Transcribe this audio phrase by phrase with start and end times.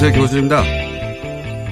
[0.00, 0.12] 안녕하세요.
[0.12, 0.62] 김어준입니다.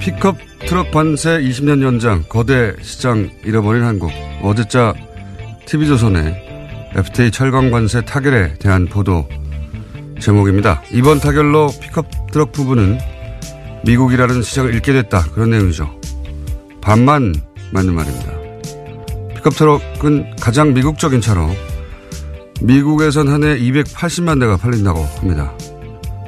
[0.01, 4.11] 픽업 트럭 관세 20년 연장, 거대 시장 잃어버린 한국.
[4.41, 4.93] 어제자
[5.65, 6.35] TV조선의
[6.93, 9.25] FTA 철강 관세 타결에 대한 보도
[10.19, 10.81] 제목입니다.
[10.91, 12.99] 이번 타결로 픽업 트럭 부분은
[13.85, 15.23] 미국이라는 시장을 잃게 됐다.
[15.33, 15.89] 그런 내용이죠.
[16.81, 17.33] 반만
[17.71, 18.33] 맞는 말입니다.
[19.35, 21.49] 픽업 트럭은 가장 미국적인 차로
[22.61, 25.53] 미국에선 한 해 280만 대가 팔린다고 합니다.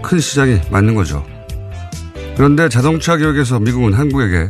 [0.02, 1.26] 큰 시장이 맞는 거죠.
[2.40, 4.50] 그런데 자동차 교육에서 미국은 한국에게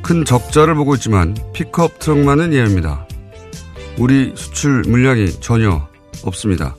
[0.00, 3.06] 큰 적자를 보고 있지만 픽업 트럭만은 예외입니다.
[3.98, 5.86] 우리 수출 물량이 전혀
[6.22, 6.74] 없습니다.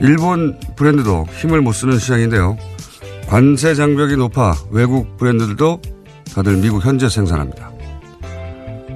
[0.00, 2.56] 일본 브랜드도 힘을 못 쓰는 시장인데요.
[3.26, 5.82] 관세 장벽이 높아 외국 브랜드들도
[6.32, 7.72] 다들 미국 현재 생산합니다.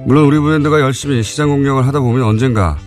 [0.05, 2.77] 물론 우리 브랜드가 열심히 시장 공략을 하다 보면 언젠가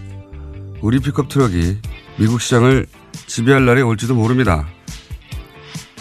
[0.81, 1.77] 우리 픽업 트럭이
[2.17, 2.87] 미국 시장을
[3.27, 4.67] 지배할 날이 올지도 모릅니다.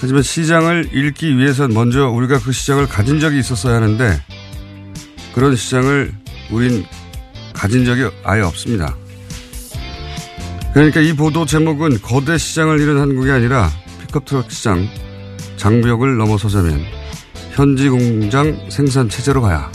[0.02, 4.20] 하지만 시장을 잃기 위해선 먼저 우리가 그 시장을 가진 적이 있었어야 하는데
[5.36, 6.12] 그런 시장을
[6.50, 6.84] 우린
[7.54, 8.98] 가진 적이 아예 없습니다.
[10.74, 13.70] 그러니까 이 보도 제목은 거대 시장을 잃은 한국이 아니라
[14.00, 14.88] 픽업 트럭 시장
[15.58, 16.82] 장벽을 넘어서자면
[17.52, 19.72] 현지 공장 생산 체제로 가야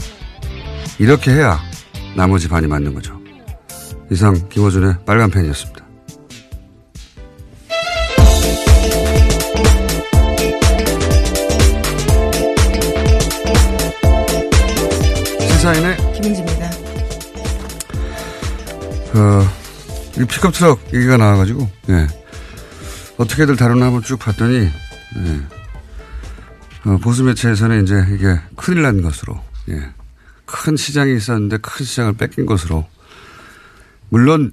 [0.99, 1.61] 이렇게 해야
[2.17, 3.17] 나머지 반이 맞는 거죠.
[4.11, 5.86] 이상 김호준의 빨간 펜이었습니다.
[20.19, 22.07] 이 픽업 트럭 얘기가 나와가지고, 예.
[23.19, 25.43] 어떻게들 다루나 한번 쭉 봤더니, 예.
[26.89, 29.39] 어, 보수 매체에서는 이제 이게 큰일 난 것으로,
[29.69, 29.91] 예.
[30.47, 32.87] 큰 시장이 있었는데 큰 시장을 뺏긴 것으로.
[34.09, 34.53] 물론,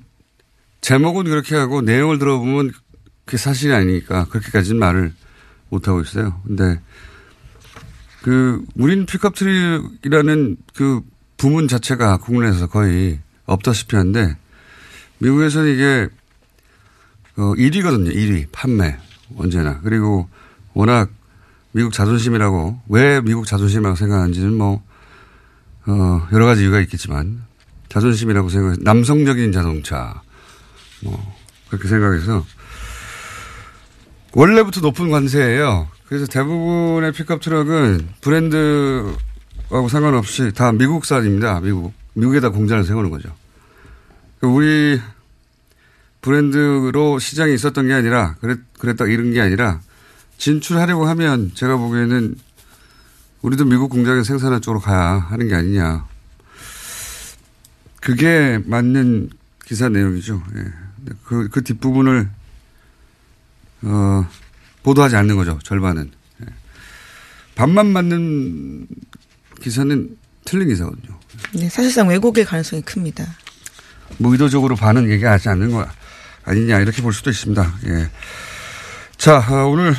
[0.82, 2.72] 제목은 그렇게 하고 내용을 들어보면
[3.24, 5.14] 그게 사실이 아니니까 그렇게까지는 말을
[5.70, 6.42] 못하고 있어요.
[6.46, 6.82] 근데,
[8.22, 11.02] 그, 우린 픽업 트럭이라는 그
[11.38, 14.36] 부문 자체가 국내에서 거의 없다시피 한데,
[15.24, 16.10] 미국에서는 이게,
[17.38, 18.14] 어, 1위거든요.
[18.14, 18.48] 1위.
[18.52, 18.98] 판매.
[19.38, 19.80] 언제나.
[19.82, 20.28] 그리고
[20.74, 21.10] 워낙
[21.72, 24.84] 미국 자존심이라고, 왜 미국 자존심이라고 생각하는지는 뭐,
[25.86, 27.46] 어, 여러 가지 이유가 있겠지만,
[27.90, 30.22] 자존심이라고 생각해 남성적인 자동차.
[31.04, 31.36] 뭐,
[31.70, 32.46] 그렇게 생각해서,
[34.34, 35.88] 원래부터 높은 관세예요.
[36.08, 41.62] 그래서 대부분의 픽업 트럭은 브랜드하고 상관없이 다 미국산입니다.
[41.62, 41.94] 미국.
[42.14, 43.30] 미국에다 공장을 세우는 거죠.
[44.42, 45.00] 우리
[46.24, 49.82] 브랜드로 시장이 있었던 게 아니라 그랬, 그랬다 이런 게 아니라
[50.38, 52.36] 진출하려고 하면 제가 보기에는
[53.44, 56.08] 우리도 미국 공장에 생산할 쪽으로 가야 하는 게 아니냐.
[58.00, 59.30] 그게 맞는
[59.66, 60.42] 기사 내용이죠.
[60.56, 60.64] 예.
[61.26, 62.30] 그, 그 뒷부분을,
[63.84, 64.28] 어,
[64.84, 65.60] 보도하지 않는 거죠.
[65.64, 66.10] 절반은.
[66.42, 66.46] 예.
[67.56, 68.88] 반만 맞는
[69.62, 71.20] 기사는 틀린 기사거든요.
[71.54, 73.26] 네, 사실상 왜곡의 가능성이 큽니다.
[74.20, 75.86] 뭐 의도적으로 반은 얘기하지 않는 거
[76.46, 77.74] 아니냐 이렇게 볼 수도 있습니다.
[77.88, 78.10] 예.
[79.18, 79.96] 자 어, 오늘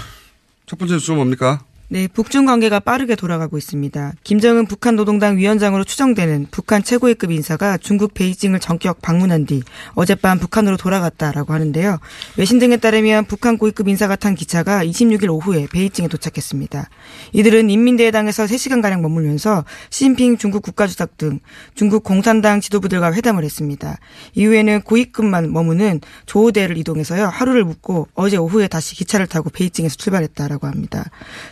[0.67, 1.65] 첫 번째 뉴스 뭡니까?
[1.89, 4.15] 네, 북중 관계가 빠르게 돌아가고 있습니다.
[4.25, 9.63] 김정은 북한 노동당 위원장으로 추정되는 북한 최고위급 인사가 중국 베이징을 전격 방문한 뒤
[9.95, 11.99] 어젯밤 북한으로 돌아갔다라고 하는데요.
[12.39, 16.89] 외신 등에 따르면 북한 고위급 인사가 탄 기차가 26일 오후에 베이징에 도착했습니다.
[17.33, 21.41] 이들은 인민대회당에서 3시간가량 머물면서 시진핑 중국 국가주석 등
[21.75, 23.99] 중국 공산당 지도부들과 회담을 했습니다.
[24.33, 27.27] 이후에는 고위급만 머무는 조호대를 이동해서요.
[27.27, 31.05] 하루를 묵고 어제 오후에 다시 기차를 타고 베이징에서 출발했다라고 합니다.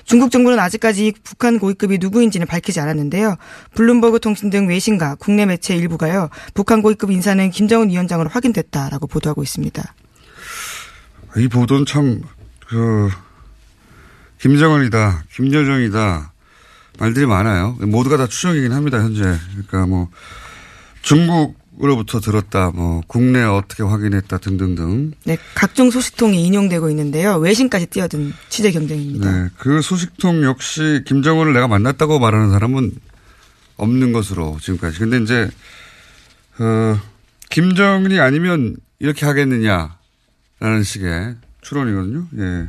[0.04, 3.36] 중국 정부는 아직까지 북한 고위급이 누구인지는 밝히지 않았는데요.
[3.74, 6.28] 블룸버그 통신 등 외신과 국내 매체 일부가요.
[6.54, 9.94] 북한 고위급 인사는 김정은 위원장으로 확인됐다라고 보도하고 있습니다.
[11.36, 12.22] 이 보도는 참,
[12.68, 13.08] 그,
[14.38, 16.32] 김정은이다, 김여정이다,
[16.98, 17.76] 말들이 많아요.
[17.80, 19.22] 모두가 다 추정이긴 합니다, 현재.
[19.52, 20.08] 그러니까 뭐,
[21.00, 25.12] 중국 으로부터 들었다, 뭐, 국내 어떻게 확인했다 등등등.
[25.24, 27.36] 네, 각종 소식통이 인용되고 있는데요.
[27.36, 29.30] 외신까지 뛰어든 취재 경쟁입니다.
[29.30, 32.92] 네, 그 소식통 역시 김정은을 내가 만났다고 말하는 사람은
[33.78, 35.00] 없는 것으로 지금까지.
[35.00, 35.50] 근데 이제,
[36.60, 37.00] 어,
[37.50, 42.28] 김정은이 아니면 이렇게 하겠느냐라는 식의 추론이거든요.
[42.38, 42.66] 예.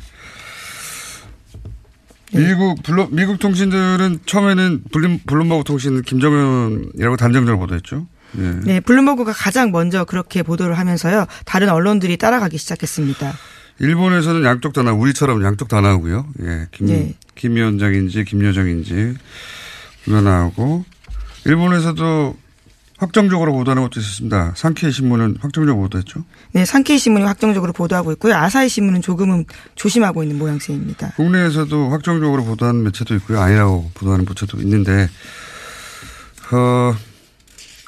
[2.36, 8.08] 미국 블루, 미국 통신들은 처음에는 블룸, 블룸버그 통신은 김정은이라고 단정적으로 보도했죠.
[8.38, 8.42] 예.
[8.64, 11.26] 네, 블룸버그가 가장 먼저 그렇게 보도를 하면서요.
[11.46, 13.34] 다른 언론들이 따라가기 시작했습니다.
[13.80, 16.28] 일본에서는 양쪽 다 나, 우리처럼 양쪽 다 나오고요.
[16.42, 17.16] 예, 김, 네.
[17.36, 19.16] 김 위원장인지 김여정인지
[20.08, 20.86] 나오고
[21.46, 22.38] 일본에서도
[22.98, 24.54] 확정적으로 보도하는 것도 있었습니다.
[24.56, 26.24] 상케이 신문은 확정적으로 보도했죠.
[26.54, 28.36] 네, 산케이 신문이 확정적으로 보도하고 있고요.
[28.36, 29.46] 아사히 신문은 조금은
[29.76, 31.14] 조심하고 있는 모양새입니다.
[31.16, 33.42] 국내에서도 확정적으로 보도하는 매체도 있고요.
[33.42, 35.10] 아니라고 보도하는 매체도 있는데,
[36.52, 36.96] 어,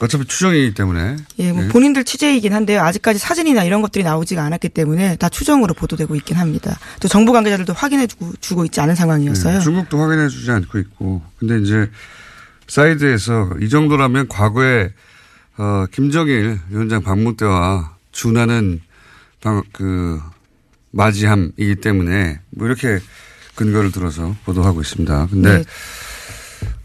[0.01, 1.17] 어차피 추정이기 때문에.
[1.39, 1.67] 예, 뭐 예.
[1.69, 2.81] 본인들 취재이긴 한데요.
[2.81, 6.77] 아직까지 사진이나 이런 것들이 나오지가 않았기 때문에 다 추정으로 보도되고 있긴 합니다.
[6.99, 9.59] 또 정부 관계자들도 확인해 주고 주고 있지 않은 상황이었어요.
[9.59, 11.21] 네, 중국도 확인해 주지 않고 있고.
[11.37, 11.89] 근데 이제
[12.67, 14.91] 사이드에서 이 정도라면 과거에
[15.57, 18.81] 어, 김정일 위원장 방문 때와 준하는
[19.39, 20.19] 방, 그
[20.91, 22.99] 맞이함이기 때문에 뭐 이렇게
[23.55, 25.27] 근거를 들어서 보도하고 있습니다.
[25.31, 25.63] 근데 네.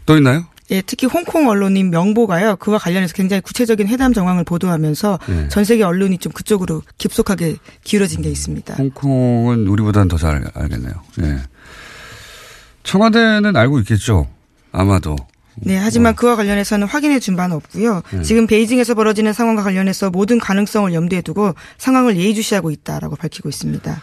[0.05, 0.45] 또 있나요?
[0.71, 2.55] 예, 특히 홍콩 언론인 명보가요.
[2.55, 5.47] 그와 관련해서 굉장히 구체적인 회담 정황을 보도하면서 네.
[5.49, 8.75] 전 세계 언론이 좀 그쪽으로 깊숙하게 기울어진 게 있습니다.
[8.75, 10.93] 홍콩은 우리보다는 더 잘 알겠네요.
[11.23, 11.37] 예.
[12.83, 14.27] 청와대는 알고 있겠죠.
[14.71, 15.15] 아마도.
[15.55, 18.01] 네, 하지만 그와 관련해서는 확인해 준 바는 없고요.
[18.11, 18.21] 네.
[18.23, 24.01] 지금 베이징에서 벌어지는 상황과 관련해서 모든 가능성을 염두에 두고 상황을 예의주시하고 있다라고 밝히고 있습니다.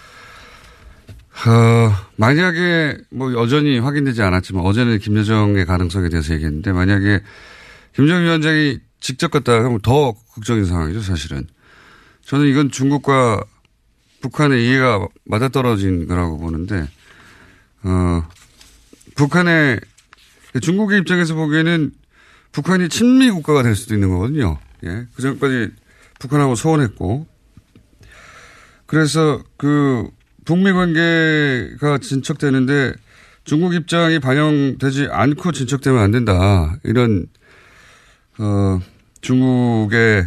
[1.46, 7.20] 어, 만약에 뭐 여전히 확인되지 않았지만 어제는 김여정의 가능성에 대해서 얘기했는데 만약에
[7.94, 11.46] 김정일 위원장이 직접 갔다 하면 더 극적인 상황이죠, 사실은.
[12.22, 13.42] 저는 이건 중국과
[14.20, 16.88] 북한의 이해가 맞아떨어진 거라고 보는데,
[17.84, 18.22] 어,
[19.14, 19.80] 북한의,
[20.60, 21.92] 중국의 입장에서 보기에는
[22.52, 24.58] 북한이 친미 국가가 될 수도 있는 거거든요.
[24.84, 25.06] 예.
[25.14, 25.70] 그 전까지
[26.18, 27.26] 북한하고 소원했고.
[28.86, 30.10] 그래서 그
[30.48, 32.94] 북미 관계가 진척되는데
[33.44, 36.74] 중국 입장이 반영되지 않고 진척되면 안 된다.
[36.84, 37.26] 이런,
[38.38, 38.80] 어,
[39.20, 40.26] 중국의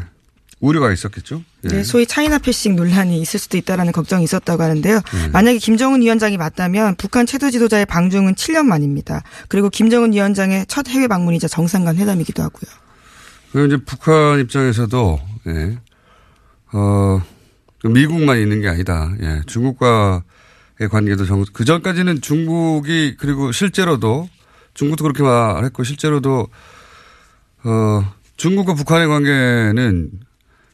[0.60, 1.44] 우려가 있었겠죠.
[1.64, 1.68] 예.
[1.70, 4.98] 네, 소위 차이나 패싱 논란이 있을 수도 있다라는 걱정이 있었다고 하는데요.
[4.98, 5.28] 네.
[5.30, 9.24] 만약에 김정은 위원장이 맞다면 북한 최도 지도자의 방중은 7년 만입니다.
[9.48, 12.70] 그리고 김정은 위원장의 첫 해외 방문이자 정상 간 회담이기도 하고요.
[13.54, 15.80] 그리고 이제 북한 입장에서도, 예,
[16.74, 17.41] 어, 그
[17.84, 19.12] 미국만 있는 게 아니다.
[19.22, 20.22] 예, 중국과의
[20.90, 24.30] 관계도 정, 그 전까지는 중국이 그리고 실제로도
[24.74, 26.48] 중국도 그렇게 말했고 실제로도,
[27.64, 30.12] 어, 중국과 북한의 관계는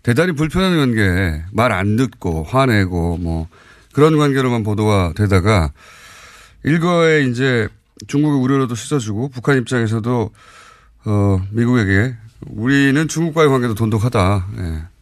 [0.04, 3.48] 대단히 불편한 관계, 말 안 듣고 화내고 뭐
[3.94, 5.72] 그런 관계로만 보도가 되다가
[6.64, 7.68] 일거에 이제
[8.08, 10.32] 중국의 우려로도 씻어주고 북한 입장에서도
[11.06, 12.16] 어, 미국에게
[12.48, 14.48] 우리는 중국과의 관계도 돈독하다.
[14.60, 14.97] 예.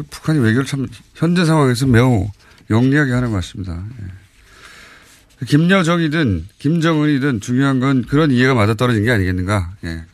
[0.00, 2.28] 그 북한이 외교를 참 현재 상황에서 매우
[2.70, 3.82] 영리하게 하는 것 같습니다.
[4.02, 5.44] 예.
[5.46, 9.72] 김여정이든 김정은이든 중요한 건 그런 이해가 맞아떨어진 게 아니겠는가.
[9.84, 10.04] 예.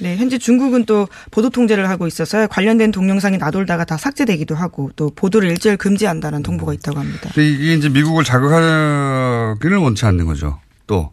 [0.00, 5.10] 네, 현재 중국은 또 보도 통제를 하고 있어서 관련된 동영상이 나돌다가 다 삭제되기도 하고 또
[5.10, 7.30] 보도를 일절 금지한다는 통보가 있다고 합니다.
[7.36, 10.58] 이게 이제 미국을 자극하기는 원치 않는 거죠.
[10.86, 11.12] 또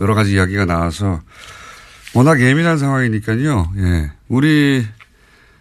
[0.00, 1.22] 여러 가지 이야기가 나와서
[2.14, 3.72] 워낙 예민한 상황이니까요.
[3.78, 4.10] 예.
[4.28, 4.84] 우리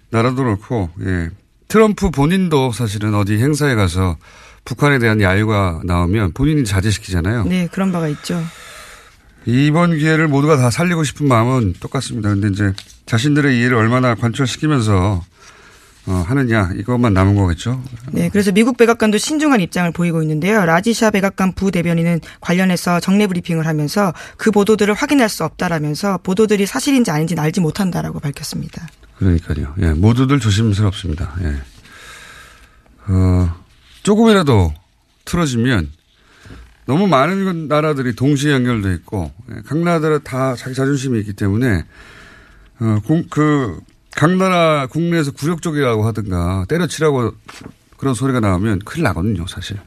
[0.09, 1.29] 나라도 그렇고 예.
[1.67, 4.17] 트럼프 본인도 사실은 어디 행사에 가서
[4.65, 7.45] 북한에 대한 야유가 나오면 본인이 자제시키잖아요.
[7.45, 8.41] 네, 그런 바가 있죠.
[9.45, 12.29] 이번 기회를 모두가 다 살리고 싶은 마음은 똑같습니다.
[12.29, 12.73] 근데 이제
[13.05, 15.25] 자신들의 이해를 얼마나 관철시키면서 어,
[16.13, 17.83] 하느냐 이것만 남은 거겠죠.
[18.11, 20.65] 네, 그래서 미국 백악관도 신중한 입장을 보이고 있는데요.
[20.65, 27.41] 라지샤 백악관 부대변인은 관련해서 정례 브리핑을 하면서 그 보도들을 확인할 수 없다라면서 보도들이 사실인지 아닌지는
[27.41, 28.87] 알지 못한다라고 밝혔습니다.
[29.17, 29.73] 그러니까요.
[29.79, 31.33] 예, 모두들 조심스럽습니다.
[31.41, 31.55] 예.
[33.11, 33.55] 어,
[34.03, 34.73] 조금이라도
[35.25, 35.91] 틀어지면
[36.85, 41.83] 너무 많은 나라들이 동시에 연결돼 있고 예, 각 나라들은 다 자기 자존심이 있기 때문에
[42.79, 43.79] 어, 공, 그,
[44.15, 47.33] 각 나라 국내에서 굴욕적이라고 하든가 때려치라고
[47.97, 49.77] 그런 소리가 나오면 큰일 나거든요, 사실.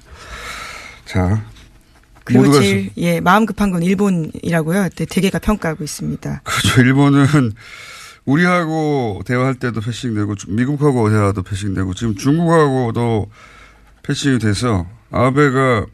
[1.05, 1.43] 자.
[2.25, 4.91] 그리고 제일 예 마음 급한 건 일본이라고요.
[4.91, 6.43] 네, 대개가 평가하고 있습니다.
[6.45, 6.81] 그렇죠.
[6.83, 7.53] 일본은
[8.27, 13.31] 우리하고 대화할 때도 패싱되고 미국하고 대화도 패싱되고 지금 중국하고도
[14.03, 15.87] 패싱이 돼서 아베가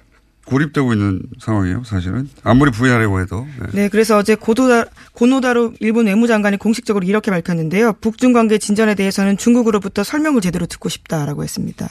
[0.45, 2.29] 고립되고 있는 상황이에요, 사실은.
[2.43, 3.47] 아무리 부인하려고 해도.
[3.61, 3.67] 네.
[3.73, 7.95] 네, 그래서 어제 고도다, 고노다로 일본 외무장관이 공식적으로 이렇게 밝혔는데요.
[7.95, 11.89] 북중 관계 진전에 대해서는 중국으로부터 설명을 제대로 듣고 싶다라고 했습니다.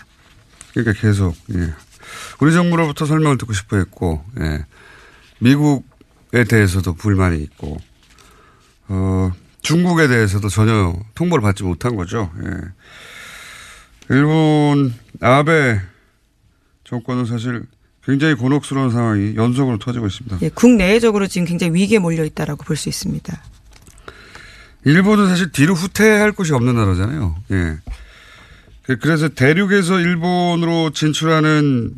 [0.72, 1.74] 그러니까 계속, 예.
[2.40, 4.66] 우리 정부로부터 설명을 듣고 싶어 했고, 예.
[5.40, 7.78] 미국에 대해서도 불만이 있고,
[8.88, 9.32] 어,
[9.62, 12.32] 중국에 대해서도 전혀 통보를 받지 못한 거죠.
[12.46, 12.52] 예.
[14.10, 15.80] 일본 아베
[16.84, 17.66] 정권은 사실
[18.06, 20.38] 굉장히 곤혹스러운 상황이 연속으로 터지고 있습니다.
[20.42, 23.42] 예, 국내적으로 지금 굉장히 위기에 몰려 있다라고 볼 수 있습니다.
[24.86, 27.36] 일본은 사실 뒤로 후퇴할 곳이 없는 나라잖아요.
[27.52, 27.78] 예.
[28.84, 31.94] 그, 그래서 대륙에서 일본으로 진출하는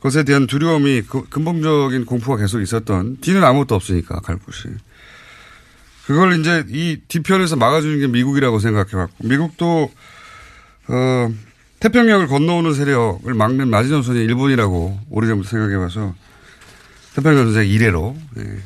[0.00, 4.68] 것에 대한 두려움이 그 근본적인 공포가 계속 있었던 뒤는 아무것도 없으니까 갈 곳이.
[6.06, 9.90] 그걸 이제 이 뒤편에서 막아주는 게 미국이라고 생각해갖고 미국도
[10.88, 11.30] 어
[11.80, 16.14] 태평양을 건너오는 세력을 막는 마지노선이 일본이라고 오래전부터 생각해봐서
[17.14, 18.58] 태평양 전쟁 이래로 예.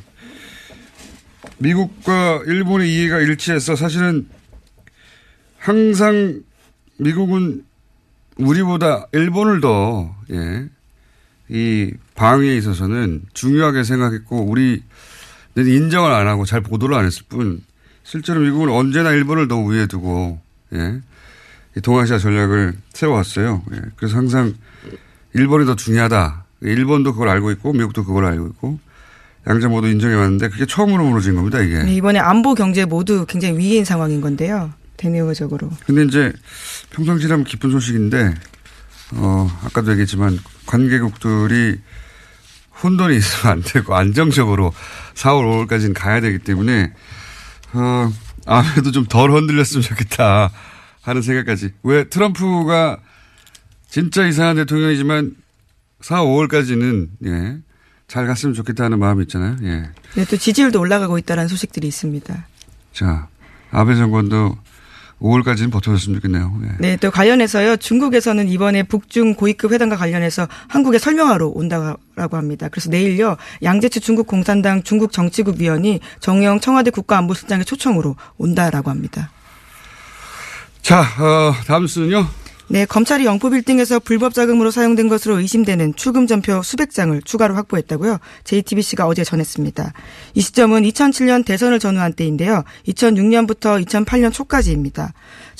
[1.59, 4.27] 미국과 일본의 이해가 일치해서 사실은
[5.59, 6.41] 항상
[6.97, 7.63] 미국은
[8.37, 10.67] 우리보다 일본을 더, 예,
[11.49, 14.81] 이 방위에 있어서는 중요하게 생각했고, 우리는
[15.55, 17.63] 인정을 안 하고 잘 보도를 안 했을 뿐,
[18.03, 20.39] 실제로 미국은 언제나 일본을 더 위에 두고,
[20.73, 20.99] 예,
[21.81, 23.63] 동아시아 전략을 세워왔어요.
[23.73, 23.81] 예.
[23.95, 24.53] 그래서 항상
[25.33, 26.45] 일본이 더 중요하다.
[26.61, 28.79] 일본도 그걸 알고 있고 미국도 그걸 알고 있고
[29.47, 31.83] 양자 모두 인정해 왔는데 그게 처음으로 무너진 겁니다, 이게.
[31.83, 34.71] 네, 이번에 안보 경제 모두 굉장히 위기인 상황인 건데요.
[34.95, 35.69] 대내외적으로.
[35.85, 36.31] 근데 이제
[36.91, 38.33] 평상시라면 기쁜 소식인데
[39.15, 41.79] 어, 아까도 얘기했지만 관계국들이
[42.83, 44.73] 혼돈이 있으면 안 되고 안정적으로
[45.15, 46.93] 4월 5월까지는 가야 되기 때문에
[47.73, 48.11] 어,
[48.45, 50.51] 아무래도 좀 덜 흔들렸으면 좋겠다.
[51.03, 51.71] 하는 생각까지.
[51.83, 52.99] 왜 트럼프가
[53.87, 55.35] 진짜 이상한 대통령이지만
[56.01, 57.57] 4, 5월까지는 예.
[58.07, 59.55] 잘 갔으면 좋겠다는 마음이 있잖아요.
[59.63, 59.89] 예.
[60.15, 62.47] 네, 또 지지율도 올라가고 있다는 소식들이 있습니다.
[62.93, 63.27] 자,
[63.71, 64.57] 아베 정권도
[65.21, 66.59] 5월까지는 버텨줬으면 좋겠네요.
[66.63, 66.75] 예.
[66.79, 67.77] 네, 또 관련해서요.
[67.77, 71.97] 중국에서는 이번에 북중 고위급 회담과 관련해서 한국에 설명하러 온다고
[72.37, 72.67] 합니다.
[72.69, 73.37] 그래서 내일요.
[73.61, 79.31] 양재치 중국 공산당 중국 정치국 위원이 정영 청와대 국가안보실장의 초청으로 온다라고 합니다.
[80.83, 82.27] 자, 어, 다음 수는요.
[82.67, 88.19] 네, 검찰이 영포 빌딩에서 불법 자금으로 사용된 것으로 의심되는 출금 전표 수백 장을 추가로 확보했다고요.
[88.43, 89.93] JTBC가 어제 전했습니다.
[90.33, 92.63] 이 시점은 2007년 대선을 전후한 때인데요.
[92.87, 95.13] 2006년부터 2008년 초까지입니다.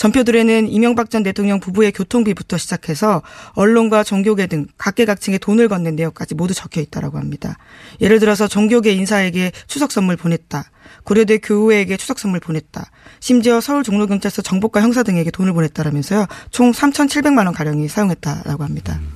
[0.04, 3.22] 전표들에는 이명박 전 대통령 부부의 교통비부터 시작해서
[3.54, 7.58] 언론과 종교계 등 각계각층에 돈을 걷는 내역까지 모두 적혀 있다라고 합니다.
[8.02, 10.66] 예를 들어서 종교계 인사에게 추석 선물 보냈다.
[11.06, 12.92] 고려대 교우에게 추석 선물 보냈다.
[13.22, 16.26] 심지어 서울 종로경찰서 정보과 형사 등에게 돈을 보냈다라면서요.
[16.52, 19.00] 총 3,700만 원 가량이 사용했다라고 합니다.
[19.02, 19.14] 음,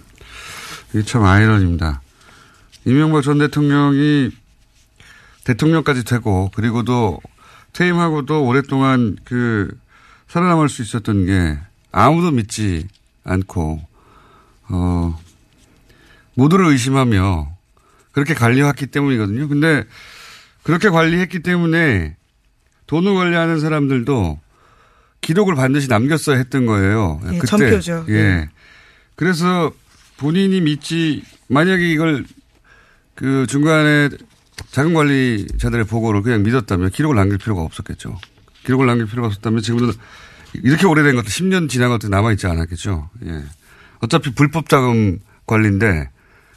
[0.94, 2.02] 이게 참 아이러니입니다.
[2.86, 4.32] 이명박 전 대통령이
[5.44, 7.20] 대통령까지 되고 그리고도
[7.74, 9.70] 퇴임하고도 오랫동안 그
[10.28, 11.58] 살아남을 수 있었던 게
[11.92, 12.88] 아무도 믿지
[13.24, 13.82] 않고
[14.70, 15.20] 어
[16.36, 17.50] 모두를 의심하며
[18.12, 19.48] 그렇게 관리해왔기 때문이거든요.
[19.48, 19.84] 근데
[20.64, 22.16] 그렇게 관리했기 때문에
[22.88, 24.40] 돈을 관리하는 사람들도
[25.22, 27.20] 기록을 반드시 남겼어야 했던 거예요.
[27.32, 27.48] 예, 그때.
[27.48, 28.06] 전표죠.
[28.10, 28.14] 예.
[28.14, 28.50] 예.
[29.16, 29.72] 그래서
[30.18, 32.26] 본인이 믿지 만약에 이걸
[33.16, 34.10] 그 중간에
[34.72, 38.20] 자금 관리자들의 보고를 그냥 믿었다면 기록을 남길 필요가 없었겠죠.
[38.68, 39.94] 기록을 남길 필요가 없었다면 지금은
[40.54, 43.10] 이렇게 오래된 것도 10년 지난 것도 남아있지 않았겠죠.
[43.26, 43.44] 예.
[44.00, 46.10] 어차피 불법 자금 관리인데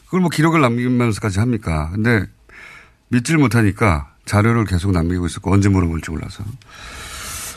[0.06, 1.90] 그걸 뭐 기록을 남기면서까지 합니까.
[1.92, 2.26] 근데
[3.08, 6.44] 믿질 못하니까 자료를 계속 남기고 있었고 언제 물어볼지 몰라서.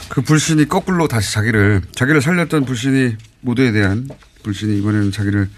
[0.10, 4.08] 그 불신이 거꾸로 다시 자기를, 자기를 살렸던 불신이 모두에 대한
[4.44, 5.50] 불신이 이번에는 자기를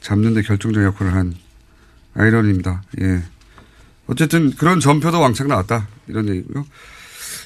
[0.00, 1.34] 잡는 데 결정적 역할을 한
[2.14, 2.82] 아이러니입니다.
[3.00, 3.22] 예.
[4.06, 5.88] 어쨌든 그런 전표도 왕창 나왔다.
[6.06, 6.64] 이런 얘기고요.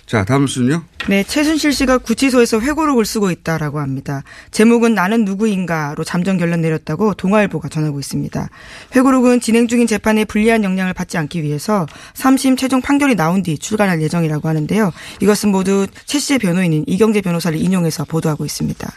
[0.06, 0.84] 자, 다음 순요.
[1.08, 4.22] 네, 최순실 씨가 구치소에서 회고록을 쓰고 있다라고 합니다.
[4.52, 8.48] 제목은 나는 누구인가로 잠정 결론 내렸다고 동아일보가 전하고 있습니다.
[8.94, 14.00] 회고록은 진행 중인 재판에 불리한 영향을 받지 않기 위해서 3심 최종 판결이 나온 뒤 출간할
[14.00, 14.92] 예정이라고 하는데요.
[15.20, 18.88] 이것은 모두 최 씨의 변호인인 이경재 변호사를 인용해서 보도하고 있습니다.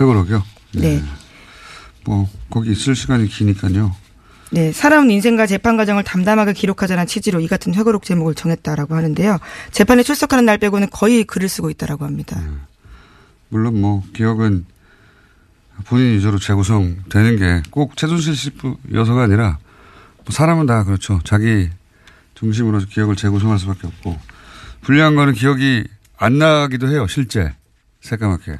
[0.00, 0.42] 회고록이요?
[0.76, 1.02] 네.
[2.04, 3.94] 뭐, 거기 있을 시간이 기니까요.
[4.50, 9.38] 네, 사람 인생과 재판 과정을 담담하게 기록하자는 취지로 이 같은 회고록 제목을 정했다라고 하는데요.
[9.72, 12.40] 재판에 출석하는 날 빼고는 거의 글을 쓰고 있다라고 합니다.
[13.50, 14.64] 물론 뭐, 기억은
[15.84, 18.50] 본인 위주로 재구성되는 게 꼭 최순실 씨
[18.92, 19.58] 여서가 아니라
[20.16, 21.20] 뭐 사람은 다 그렇죠.
[21.24, 21.68] 자기
[22.34, 24.18] 중심으로 기억을 재구성할 수밖에 없고
[24.80, 25.84] 불리한 거는 기억이
[26.16, 27.06] 안 나기도 해요.
[27.08, 27.52] 실제
[28.00, 28.58] 새까맣게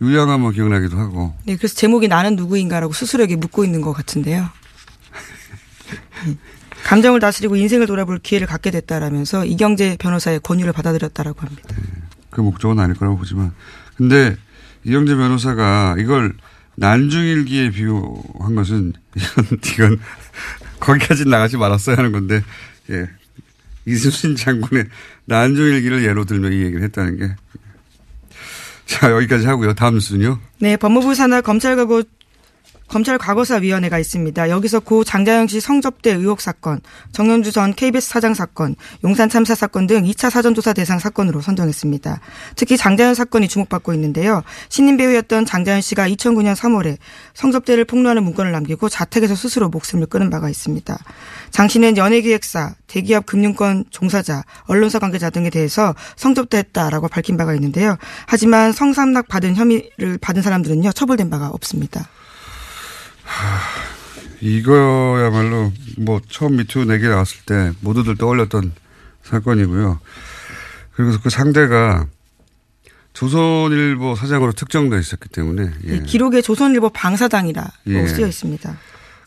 [0.00, 4.48] 유양하면 뭐 기억나기도 하고 네, 그래서 제목이 나는 누구인가라고 스스로에게 묻고 있는 것 같은데요.
[6.26, 6.38] 음,
[6.84, 11.76] 감정을 다스리고 인생을 돌아볼 기회를 갖게 됐다라면서 이경재 변호사의 권유를 받아들였다라고 합니다.
[12.30, 13.52] 그 목적은 아닐 거라고 보지만
[13.96, 14.36] 근데
[14.84, 16.34] 이경재 변호사가 이걸
[16.76, 20.00] 난중일기에 비유한 것은 이건 이건
[20.80, 22.42] 거기까지 나가지 말았어야 하는 건데
[22.90, 23.08] 예
[23.86, 24.86] 이순신 장군의
[25.26, 27.34] 난중일기를 예로 들며 이 얘기를 했다는 게
[28.86, 29.74] 자, 여기까지 하고요.
[29.74, 30.38] 다음 순요.
[30.60, 32.04] 네, 법무부 산하 검찰과거
[32.94, 34.50] 검찰 과거사위원회가 있습니다.
[34.50, 39.88] 여기서 고 장자영 씨 성접대 의혹 사건, 정현주 전 KBS 사장 사건, 용산 참사 사건
[39.88, 42.20] 등 2차 사전조사 대상 사건으로 선정했습니다.
[42.54, 44.44] 특히 장자연 사건이 주목받고 있는데요.
[44.68, 46.98] 신인 배우였던 장자연 씨가 2009년 3월에
[47.34, 50.96] 성접대를 폭로하는 문건을 남기고 자택에서 스스로 목숨을 끊은 바가 있습니다.
[51.50, 57.96] 장 씨는 연예기획사, 대기업 금융권 종사자, 언론사 관계자 등에 대해서 성접대했다라고 밝힌 바가 있는데요.
[58.26, 62.08] 하지만 성상납 받은 혐의를 받은 사람들은요 처벌된 바가 없습니다.
[64.40, 68.72] 이거야말로 뭐 처음 미투 내기 나왔을 때 모두들 떠올렸던
[69.22, 70.00] 사건이고요.
[70.92, 72.06] 그리고 그 상대가
[73.14, 76.00] 조선일보 사장으로 특정돼 있었기 때문에 예.
[76.00, 78.06] 기록에 조선일보 방사장이라고 예.
[78.06, 78.76] 쓰여 있습니다.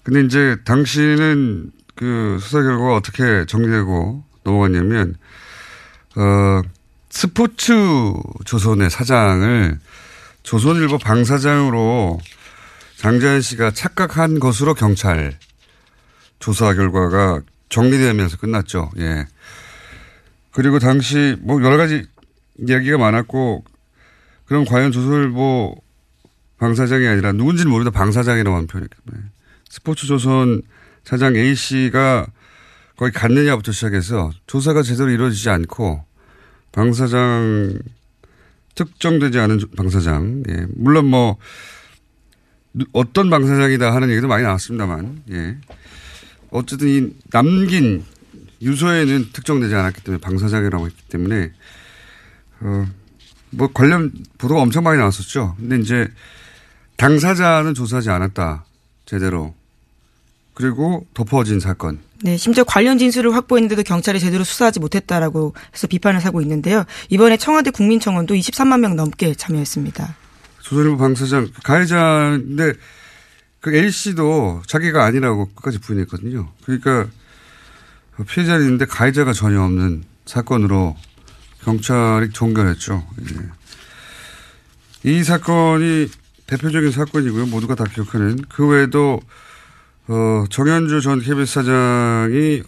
[0.03, 5.15] 근데 이제 당시는 그 수사 결과가 어떻게 정리되고 넘어갔냐면
[6.15, 6.61] 어
[7.09, 7.73] 스포츠
[8.45, 9.79] 조선의 사장을
[10.43, 12.19] 조선일보 방사장으로
[12.97, 15.37] 장자연 씨가 착각한 것으로 경찰
[16.39, 18.91] 조사 결과가 정리되면서 끝났죠.
[18.97, 19.25] 예.
[20.51, 22.05] 그리고 당시 뭐 여러 가지
[22.57, 23.63] 이야기가 많았고
[24.45, 25.75] 그럼 과연 조선일보
[26.57, 29.29] 방사장이 아니라 누군지는 모르다 방사장이라고 하는 표현이기 때문에
[29.69, 30.63] 스포츠 조선
[31.03, 32.25] 사장 A 씨가
[32.95, 36.03] 거기 갔느냐부터 시작해서 조사가 제대로 이루어지지 않고
[36.71, 37.77] 방사장
[38.73, 40.65] 특정되지 않은 방사장 예.
[40.75, 41.37] 물론 뭐
[42.91, 45.57] 어떤 방사장이다 하는 얘기도 많이 나왔습니다만, 예.
[46.51, 48.03] 어쨌든 이 남긴
[48.61, 51.51] 유서에는 특정되지 않았기 때문에 방사장이라고 했기 때문에,
[52.61, 52.87] 어,
[53.49, 55.55] 뭐 관련 보도가 엄청 많이 나왔었죠.
[55.57, 56.07] 근데 이제
[56.97, 58.65] 당사자는 조사하지 않았다.
[59.05, 59.53] 제대로.
[60.53, 61.99] 그리고 덮어진 사건.
[62.23, 66.83] 네, 심지어 관련 진술을 확보했는데도 경찰이 제대로 수사하지 못했다라고 해서 비판을 사고 있는데요.
[67.09, 70.15] 이번에 청와대 국민청원도 23만 명 넘게 참여했습니다.
[70.67, 72.73] 조선일보 방사장 가해자인데
[73.61, 76.51] 그 A 씨도 자기가 아니라고 끝까지 부인했거든요.
[76.65, 77.07] 그러니까
[78.27, 80.97] 피해자인데 가해자가 전혀 없는 사건으로
[81.63, 83.07] 경찰이 종결했죠.
[85.03, 85.09] 예.
[85.09, 86.09] 이 사건이
[86.47, 87.45] 대표적인 사건이고요.
[87.45, 89.21] 모두가 다 기억하는 그 외에도
[90.07, 92.63] 어, 정현주 전 KBS 사장이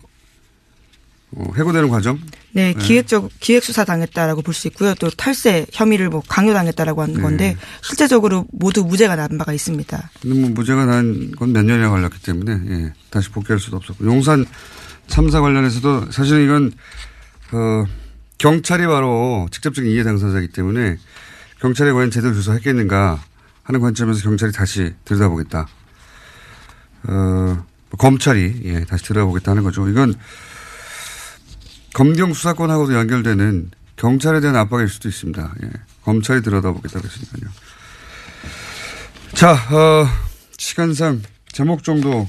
[1.31, 2.19] 어, 해고되는 과정?
[2.53, 4.95] 네, 기획적 기획 수사 당했다라고 볼 수 있고요.
[4.95, 7.21] 또 탈세 혐의를 뭐 강요당했다라고 하는 네.
[7.21, 10.09] 건데 실제적으로 모두 무죄가 난 바가 있습니다.
[10.21, 14.45] 근데 뭐 무죄가 난 건 몇 년이나 걸렸기 때문에 예, 다시 복귀할 수도 없었고 용산
[15.07, 16.71] 참사 관련해서도 사실은 이건
[17.51, 17.85] 어,
[18.37, 20.97] 경찰이 바로 직접적인 이해 당사자이기 때문에
[21.59, 23.21] 경찰이 과연 제대로 조사했겠는가
[23.63, 25.67] 하는 관점에서 경찰이 다시 들여다보겠다.
[27.03, 27.65] 어,
[27.97, 29.87] 검찰이 예, 다시 들여다보겠다 하는 거죠.
[29.89, 30.15] 이건
[31.93, 35.53] 검경 수사권하고도 연결되는 경찰에 대한 압박일 수도 있습니다.
[35.63, 35.69] 예.
[36.03, 37.51] 검찰이 들여다보겠다고 했으니까요.
[39.33, 40.07] 자, 어,
[40.57, 41.21] 시간상
[41.51, 42.27] 제목 정도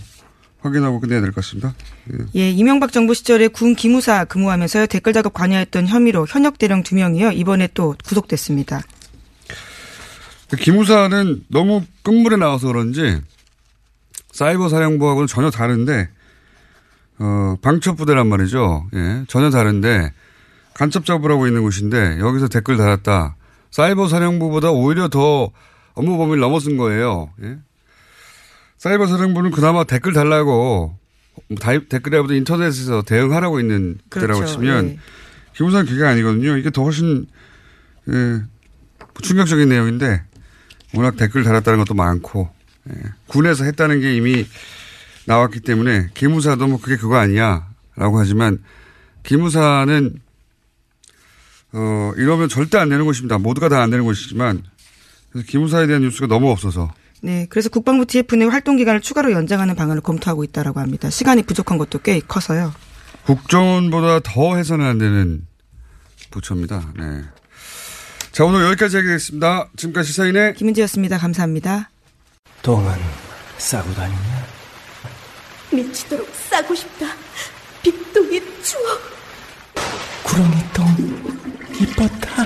[0.60, 1.74] 확인하고 끝내야 될 것 같습니다.
[2.12, 2.40] 예.
[2.40, 7.30] 예, 이명박 정부 시절에 군 기무사 근무하면서 댓글 작업 관여했던 혐의로 현역 대령 두 명이요
[7.32, 8.82] 이번에 또 구속됐습니다.
[10.58, 13.20] 기무사는 너무 끝물에 나와서 그런지
[14.32, 16.08] 사이버 사령부하고는 전혀 다른데
[17.20, 18.88] 어, 방첩부대란 말이죠.
[18.94, 20.12] 예, 전혀 다른데
[20.74, 23.36] 간첩 잡으라고 있는 곳인데 여기서 댓글 달았다.
[23.70, 25.50] 사이버 사령부보다 오히려 더
[25.94, 27.30] 업무 범위를 넘어선 거예요.
[27.42, 27.58] 예?
[28.78, 30.96] 사이버 사령부는 그나마 댓글 달라고
[31.60, 34.54] 다- 댓글이라보다 인터넷에서 대응하라고 있는 그때라고 그렇죠.
[34.54, 34.98] 치면 예.
[35.54, 36.56] 기무사는 그게 아니거든요.
[36.56, 37.26] 이게 더 훨씬
[38.08, 38.40] 예,
[39.20, 40.22] 충격적인 내용인데
[40.94, 42.48] 워낙 댓글 달았다는 것도 많고
[42.88, 42.94] 예,
[43.26, 44.46] 군에서 했다는 게 이미
[45.26, 48.58] 나왔기 때문에 기무사도 뭐 그게 그거 아니야라고 하지만
[49.22, 50.20] 기무사는
[51.72, 53.38] 어 이러면 절대 안 되는 것입니다.
[53.38, 54.62] 모두가 다 안 되는 것이지만
[55.30, 59.74] 그래서 기무사에 대한 뉴스가 너무 없어서 네, 그래서 국방부 TF 내 활동 기간을 추가로 연장하는
[59.76, 61.10] 방안을 검토하고 있다라고 합니다.
[61.10, 62.72] 시간이 부족한 것도 꽤 커서요.
[63.26, 65.46] 국정원보다 더 해서는 안 되는
[66.30, 66.92] 부처입니다.
[66.96, 67.22] 네.
[68.32, 69.68] 자, 오늘 여기까지 하겠습니다.
[69.76, 71.18] 지금까지 시사인의 김은지였습니다.
[71.18, 71.90] 감사합니다.
[72.62, 72.90] 똥은
[73.58, 74.49] 싸고 다니냐?
[75.72, 77.06] 미치도록 싸고 싶다.
[77.82, 79.00] 빅동의 추억.
[80.24, 80.86] 구렁이 똥
[81.80, 82.44] 이뻤다.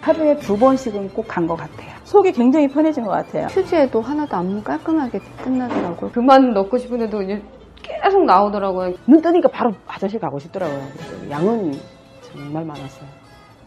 [0.00, 1.88] 하루에 두 번씩은 꼭 간 것 같아요.
[2.04, 3.46] 속이 굉장히 편해진 것 같아요.
[3.48, 6.10] 휴지에도 하나도 안 깔끔하게 끝나더라고요.
[6.12, 7.42] 그만 넣고 싶은데도 이제
[7.82, 8.94] 계속 나오더라고요.
[9.06, 10.82] 눈 뜨니까 바로 화장실 가고 싶더라고요.
[11.30, 11.78] 양은
[12.22, 13.08] 정말 많았어요.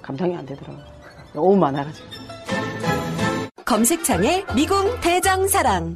[0.01, 0.83] 감당이 안 되더라고요.
[1.33, 2.07] 너무 많아가지고.
[3.65, 5.95] 검색창에 미궁 대장사랑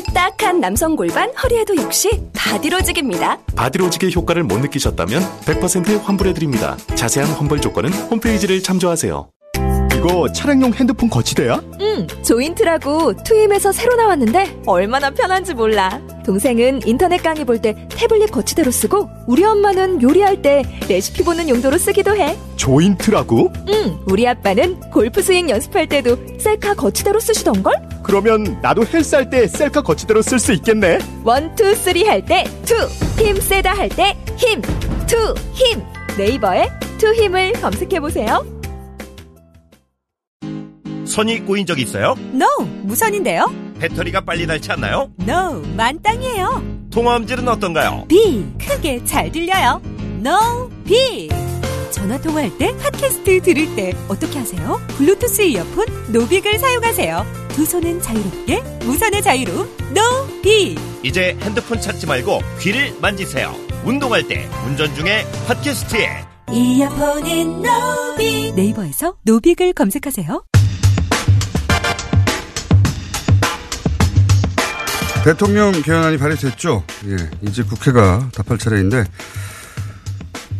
[0.00, 3.38] 삐딱한 남성 골반 허리에도 역시 바디로직입니다.
[3.56, 6.76] 바디로직의 효과를 못 느끼셨다면 100% 환불해드립니다.
[6.94, 9.30] 자세한 환불 조건은 홈페이지를 참조하세요.
[9.94, 11.62] 이거 차량용 핸드폰 거치대야?
[11.80, 15.98] 응, 조인트라고 투힘에서 새로 나왔는데 얼마나 편한지 몰라.
[16.26, 21.78] 동생은 인터넷 강의 볼 때 태블릿 거치대로 쓰고 우리 엄마는 요리할 때 레시피 보는 용도로
[21.78, 22.36] 쓰기도 해.
[22.56, 23.50] 조인트라고?
[23.68, 27.85] 응, 우리 아빠는 골프 스윙 연습할 때도 셀카 거치대로 쓰시던걸?
[28.16, 31.00] 그러면 나도 헬스 할 때 셀카 거치대로 쓸 수 있겠네.
[31.24, 32.74] one, two, three 할 때 투,
[33.20, 34.62] 힘 세다 할 때 힘,
[35.08, 35.82] 투, 힘.
[36.16, 38.46] 네이버에 투 힘을 검색해 보세요.
[41.04, 42.14] 선이 꼬인 적 있어요?
[42.32, 42.46] No,
[42.84, 43.52] 무선인데요.
[43.80, 45.10] 배터리가 빨리 닳지 않나요?
[45.26, 46.62] No, 만땅이에요.
[46.92, 48.04] 통화음질은 어떤가요?
[48.08, 49.82] B, 크게 잘 들려요.
[50.24, 51.28] No, B.
[51.90, 54.80] 전화 통화할 때 팟캐스트 들을 때 어떻게 하세요?
[54.96, 57.45] 블루투스 이어폰 노빅을 사용하세요.
[57.56, 60.76] 두 손은 자유롭게 무선의 자유로 No B.
[61.02, 63.56] 이제 핸드폰 찾지 말고 귀를 만지세요.
[63.82, 68.54] 운동할 때, 운전 중에 팟캐스트에 이어폰인 노빅.
[68.54, 70.44] 네이버에서 노빅을 검색하세요.
[75.24, 76.84] 대통령 개헌안이 발의됐죠.
[77.06, 79.04] 예, 이제 국회가 답할 차례인데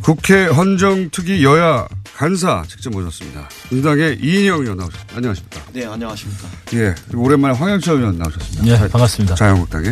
[0.01, 3.47] 국회 헌정특위 여야 간사 직접 모셨습니다.
[3.71, 5.17] 민주당의 이인영 의원 나오셨습니다.
[5.17, 5.61] 안녕하십니까?
[5.75, 6.49] 네, 안녕하십니까?
[6.73, 8.65] 예, 오랜만에 황영철 의원 나오셨습니다.
[8.65, 9.35] 네, 반갑습니다.
[9.35, 9.91] 자유한국당에.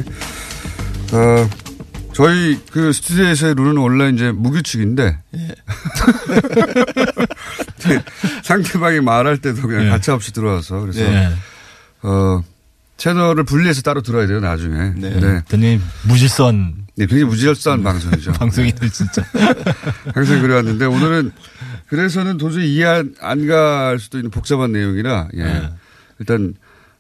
[1.12, 1.50] 어,
[2.14, 5.18] 저희 그 스튜디오에서의 룰은 원래 이제 무규칙인데.
[5.37, 5.54] 예.
[8.42, 9.90] 상대방이 말할 때도 그냥 예.
[9.90, 11.30] 가차없이 들어와서 그래서 예.
[12.02, 12.42] 어,
[12.96, 14.94] 채널을 분리해서 따로 들어야 돼요, 나중에.
[14.96, 15.42] 네.
[15.46, 16.87] 굉장히 무질선.
[16.96, 18.32] 네, 굉장히 무질서한 방송이죠.
[18.38, 19.22] 방송이들 진짜.
[20.14, 21.32] 항상 그래왔는데 오늘은
[21.88, 25.42] 그래서는 도저히 이해 안 갈 수도 있는 복잡한 내용이라 예.
[25.44, 25.68] 네.
[26.18, 26.54] 일단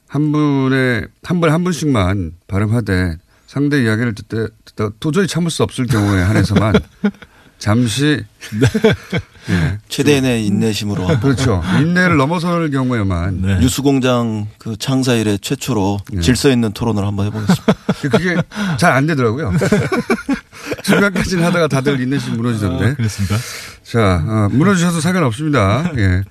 [0.08, 3.16] 한 분의 한 분 한 분씩만 발음하되
[3.46, 6.74] 상대 이야기를 듣다, 듣다 도저히 참을 수 없을 경우에 한해서만
[7.58, 8.22] 잠시
[9.48, 9.78] 예.
[9.88, 11.62] 최대한의 인내심으로 그렇죠.
[11.80, 13.58] 인내를 넘어설 경우에만 네.
[13.60, 17.72] 뉴스공장 그 창사 이래 최초로 질서 있는 토론을 한번 해보겠습니다.
[18.02, 18.36] 그게
[18.78, 19.52] 잘 안 되더라고요.
[20.84, 22.86] 중간까지는 하다가 다들 인내심 무너지던데.
[22.90, 23.36] 아, 그렇습니까?
[23.82, 25.92] 자, 어, 무너지셔도 상관없습니다.
[25.96, 26.22] 예.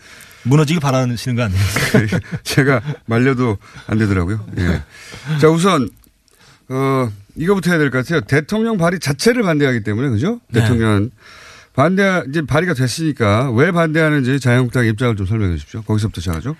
[0.44, 1.62] 무너지기 바라시는 거 아니에요?
[2.44, 4.46] 제가 말려도 안 되더라고요.
[4.60, 4.84] 예.
[5.40, 5.90] 자, 우선,
[6.70, 8.22] 어, 이거부터 해야 될 것 같아요.
[8.22, 10.40] 대통령 발의 자체를 반대하기 때문에, 그죠?
[10.50, 10.62] 네.
[10.62, 11.10] 대통령.
[11.76, 15.82] 반대, 이제 발의가 됐으니까 왜 반대하는지 자유한국당 입장을 좀 설명해 주십시오.
[15.82, 16.56] 거기서부터 시작하죠.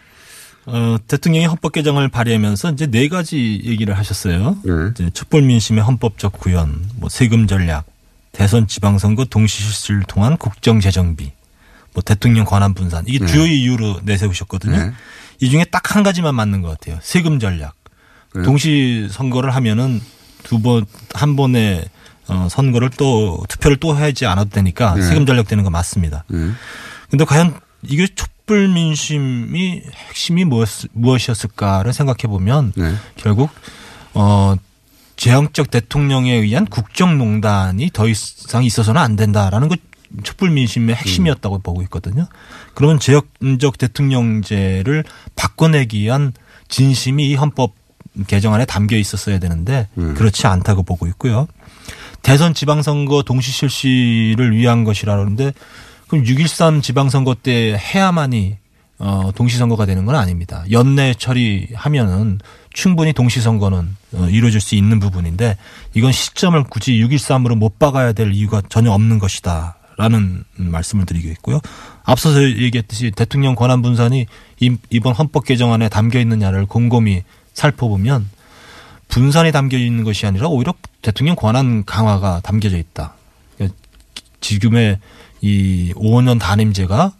[0.66, 4.58] 어, 대통령이 헌법 개정을 발의하면서 이제 네 가지 얘기를 하셨어요.
[4.64, 4.72] 네.
[4.92, 7.86] 이제 촛불 민심의 헌법적 구현, 뭐 세금 전략,
[8.32, 11.32] 대선 지방선거 동시 실시를 통한 국정 재정비,
[11.94, 13.26] 뭐 대통령 권한 분산 이게 네.
[13.26, 14.78] 주요 이유로 내세우셨거든요.
[14.78, 14.92] 네.
[15.42, 16.98] 이 중에 딱 한 가지만 맞는 것 같아요.
[17.04, 17.76] 세금 전략.
[18.32, 18.46] 그래요?
[18.46, 20.02] 동시 선거를 하면은
[20.44, 21.84] 두 번 한 번에
[22.28, 25.02] 어, 선거를 또 투표를 또 하지 않아도 되니까 네.
[25.02, 26.24] 세금 전략 되는 거 맞습니다.
[26.30, 26.52] 네.
[27.10, 27.54] 근데 과연
[27.88, 32.94] 이게 촛불 민심이 핵심이 무엇, 무엇이었을까를 생각해 보면 네.
[33.16, 33.50] 결국
[34.14, 34.56] 어
[35.16, 39.80] 제왕적 대통령에 의한 국정농단이 더 이상 있어서는 안 된다라는 것
[40.24, 42.28] 촛불 민심의 핵심이었다고 보고 있거든요.
[42.74, 45.04] 그러면 제왕적 대통령제를
[45.36, 46.34] 바꿔내기 위한
[46.68, 47.74] 진심이 이 헌법
[48.28, 50.14] 개정안에 담겨 있었어야 되는데 음.
[50.14, 51.48] 그렇지 않다고 보고 있고요.
[52.22, 55.54] 대선 지방선거 동시 실시를 위한 것이라는데
[56.14, 58.58] 그럼 6.13 지방선거 때 해야만이
[59.00, 60.64] 어, 동시선거가 되는 건 아닙니다.
[60.70, 62.38] 연내 처리하면은
[62.72, 65.58] 충분히 동시선거는 어, 이루어질 수 있는 부분인데
[65.96, 69.78] 이건 시점을 굳이 6.13으로 못 박아야 될 이유가 전혀 없는 것이다.
[69.98, 71.60] 라는 말씀을 드리겠고요.
[72.04, 74.28] 앞서서 얘기했듯이 대통령 권한 분산이
[74.60, 77.24] 이- 이번 헌법 개정안에 담겨 있느냐를 곰곰이
[77.54, 78.30] 살펴보면
[79.08, 83.16] 분산이 담겨 있는 것이 아니라 오히려 대통령 권한 강화가 담겨져 있다.
[83.56, 83.78] 그러니까
[84.42, 85.00] 지금의
[85.44, 87.12] 이 5년 단임제가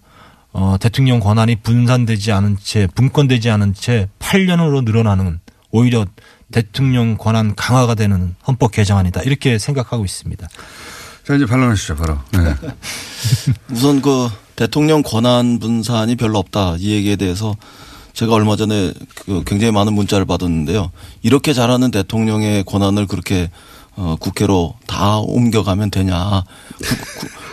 [0.54, 6.06] 어, 대통령 권한이 분산되지 않은 채 분권되지 않은 채 8년으로 늘어나는 오히려
[6.52, 10.48] 대통령 권한 강화가 되는 헌법 개정안이다 이렇게 생각하고 있습니다.
[11.28, 12.18] 자 이제 반론하시죠 바로.
[12.32, 12.56] 네.
[13.72, 17.56] 우선 그 대통령 권한 분산이 별로 없다 이 얘기에 대해서
[18.14, 18.94] 제가 얼마 전에
[19.26, 20.92] 그 굉장히 많은 문자를 받았는데요.
[21.24, 23.50] 이렇게 잘하는 대통령의 권한을 그렇게
[23.96, 26.44] 어 국회로 다 옮겨가면 되냐.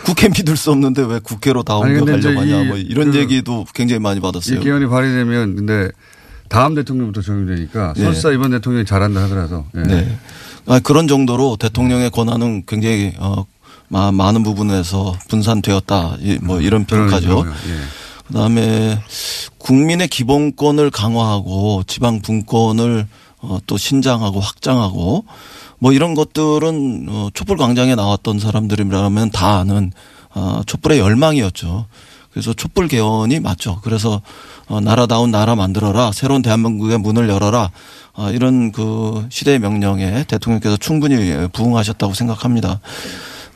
[0.04, 2.62] 국회 믿을 수 없는데 왜 국회로 다 옮겨가려고 하냐.
[2.62, 4.60] 이뭐 이런 그 얘기도 굉장히 많이 받았어요.
[4.60, 5.90] 이 개헌이 발의되면 근데
[6.48, 8.02] 다음 대통령부터 적용되니까 네.
[8.02, 9.82] 설사 이번 대통령이 잘한다 하더라도 예.
[9.82, 10.18] 네.
[10.66, 13.44] 아, 그런 정도로 대통령의 권한은 굉장히 어,
[13.88, 16.16] 마- 많은 부분에서 분산되었다.
[16.20, 17.44] 이- 뭐 이런 평가죠.
[17.46, 17.74] 예.
[18.28, 19.00] 그다음에
[19.58, 23.06] 국민의 기본권을 강화하고 지방 분권을
[23.42, 25.24] 어, 또 신장하고 확장하고
[25.80, 29.92] 뭐 이런 것들은 어, 촛불 광장에 나왔던 사람들이라면 다 아는
[30.32, 31.86] 어, 촛불의 열망이었죠.
[32.30, 33.80] 그래서 촛불 개헌이 맞죠.
[33.82, 34.20] 그래서
[34.68, 36.12] 어, 나라다운 나라 만들어라.
[36.12, 37.70] 새로운 대한민국의 문을 열어라.
[38.14, 42.80] 아, 이런 그 시대의 명령에 대통령께서 충분히 부응하셨다고 생각합니다.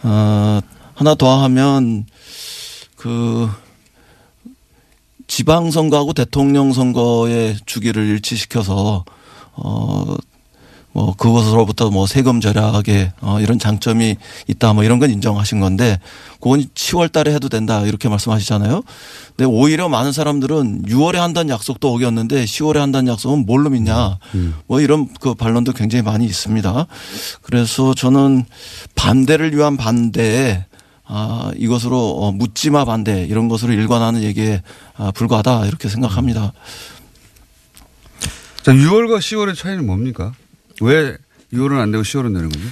[0.03, 0.61] 어,
[0.95, 2.07] 하나 더 하면
[2.97, 3.49] 그
[5.27, 9.05] 지방 선거하고 대통령 선거의 주기를 일치시켜서
[9.53, 10.17] 어,
[10.95, 15.99] 뭐 그것으로부터 뭐 세금 절약에 어 이런 장점이 있다 뭐 이런 건 인정하신 건데
[16.35, 18.83] 그건 10월 달에 해도 된다 이렇게 말씀하시잖아요.
[19.37, 24.19] 근데 오히려 많은 사람들은 6월에 한다는 약속도 어겼는데 10월에 한다는 약속은 뭘로 믿냐
[24.69, 26.87] 뭐 이런 그 반론도 굉장히 많이 있습니다.
[27.43, 28.45] 그래서 저는
[28.95, 30.65] 반대를 위한 반대에
[31.07, 34.63] 아, 이것으로 어, 묻지마 반대 이런 것으로 일관하는 얘기에
[34.97, 36.53] 아, 불과하다 이렇게 생각합니다.
[38.63, 40.33] 자 6월과 10월의 차이는 뭡니까?
[40.81, 41.17] 왜
[41.53, 42.65] 6월은 안 되고 10월은 되는 거죠?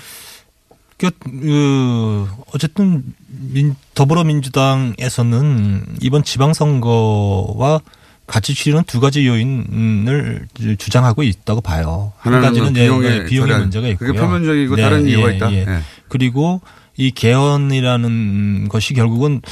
[0.99, 7.81] 그, 그 어쨌든 민, 더불어민주당에서는 이번 지방선거와
[8.27, 10.47] 같이 치르는 두 가지 요인을
[10.79, 12.13] 주장하고 있다고 봐요.
[12.19, 13.61] 한 가지는 뭐 이제 비용의 비용의 절약.
[13.61, 14.09] 문제가 있고요.
[14.09, 15.53] 그게 표면적이고 다른 이유가 있다?
[15.53, 15.59] 예.
[15.69, 15.81] 예.
[16.09, 16.61] 그리고
[16.97, 19.43] 이 개헌이라는 것이 결국은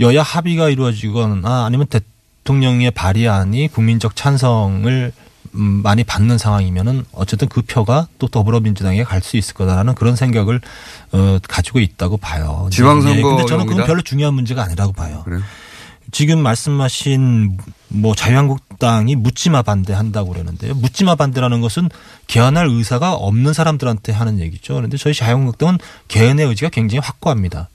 [0.00, 5.12] 여야 합의가 이루어지거나 아니면 대통령의 발의안이 국민적 찬성을 음,
[5.52, 10.60] 많이 받는 상황이면은 어쨌든 그 표가 또 더불어민주당에 갈 수 있을 거다라는 그런 생각을
[11.12, 12.68] 어, 가지고 있다고 봐요.
[12.70, 13.86] 지방선거 예, 근데 저는 그건?
[13.86, 15.22] 별로 중요한 문제가 아니라고 봐요.
[15.24, 15.40] 그래요?
[16.10, 17.58] 지금 말씀하신
[17.88, 20.74] 뭐 자유한국당이 묻지마 반대한다고 그러는데요.
[20.74, 21.90] 묻지마 반대라는 것은
[22.28, 24.74] 개헌할 의사가 없는 사람들한테 하는 얘기죠.
[24.74, 27.68] 그런데 저희 자유한국당은 개헌의 의지가 굉장히 확고합니다.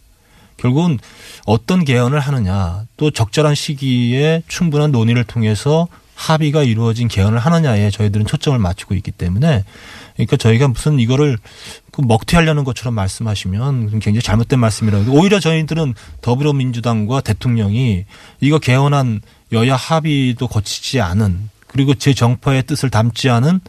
[0.57, 0.97] 결국은
[1.45, 5.87] 어떤 개헌을 하느냐 또 적절한 시기에 충분한 논의를 통해서
[6.23, 9.63] 합의가 이루어진 개헌을 하느냐에 저희들은 초점을 맞추고 있기 때문에
[10.15, 11.37] 그러니까 저희가 무슨 이거를
[11.91, 18.05] 그 먹튀하려는 것처럼 말씀하시면 굉장히 잘못된 말씀이라고 오히려 저희들은 더불어민주당과 대통령이
[18.41, 23.59] 이거 개헌한 여야 합의도 거치지 않은 그리고 제 정파의 뜻을 담지 않은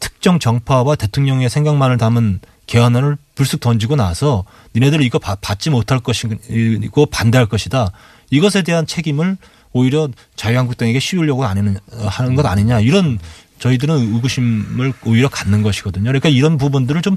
[0.00, 7.06] 특정 정파와 대통령의 생각만을 담은 개헌안을 불쑥 던지고 나서 니네들 이거 받- 받지 못할 것이고
[7.06, 7.90] 반대할 것이다.
[8.30, 9.36] 이것에 대한 책임을
[9.74, 12.80] 오히려 자유한국당에게 씌우려고 하는, 하는 것 아니냐.
[12.80, 13.18] 이런
[13.58, 16.04] 저희들은 의구심을 오히려 갖는 것이거든요.
[16.04, 17.16] 그러니까 이런 부분들을 좀,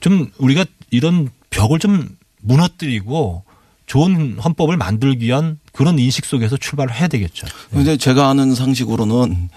[0.00, 2.08] 좀 우리가 이런 벽을 좀
[2.40, 3.42] 무너뜨리고
[3.86, 7.48] 좋은 헌법을 만들기 위한 그런 인식 속에서 출발을 해야 되겠죠.
[7.70, 9.50] 근데 제가 아는 상식으로는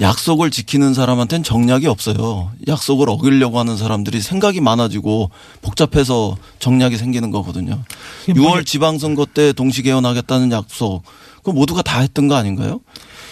[0.00, 2.52] 약속을 지키는 사람한테는 정략이 없어요.
[2.68, 5.30] 약속을 어기려고 하는 사람들이 생각이 많아지고
[5.62, 7.82] 복잡해서 정략이 생기는 거거든요.
[8.28, 11.02] 6월 지방선거 때 동시 개헌하겠다는 약속,
[11.42, 12.80] 그 모두가 다 했던 거 아닌가요?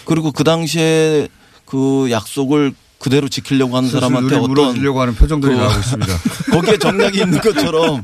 [0.05, 1.27] 그리고 그 당시에
[1.65, 6.13] 그 약속을 그대로 지키려고 하는 사람한테 어떤 물어지려고 하는 표정들이 그 나오고 있습니다.
[6.51, 8.01] 거기에 정략이 있는 것처럼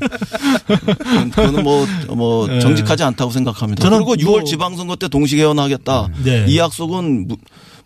[1.34, 2.60] 그거는 뭐, 뭐 네.
[2.60, 3.82] 정직하지 않다고 생각합니다.
[3.82, 6.08] 저는 그리고 6월 뭐- 지방선거 때 동시 개헌하겠다.
[6.24, 6.46] 네.
[6.48, 7.36] 이 약속은 무-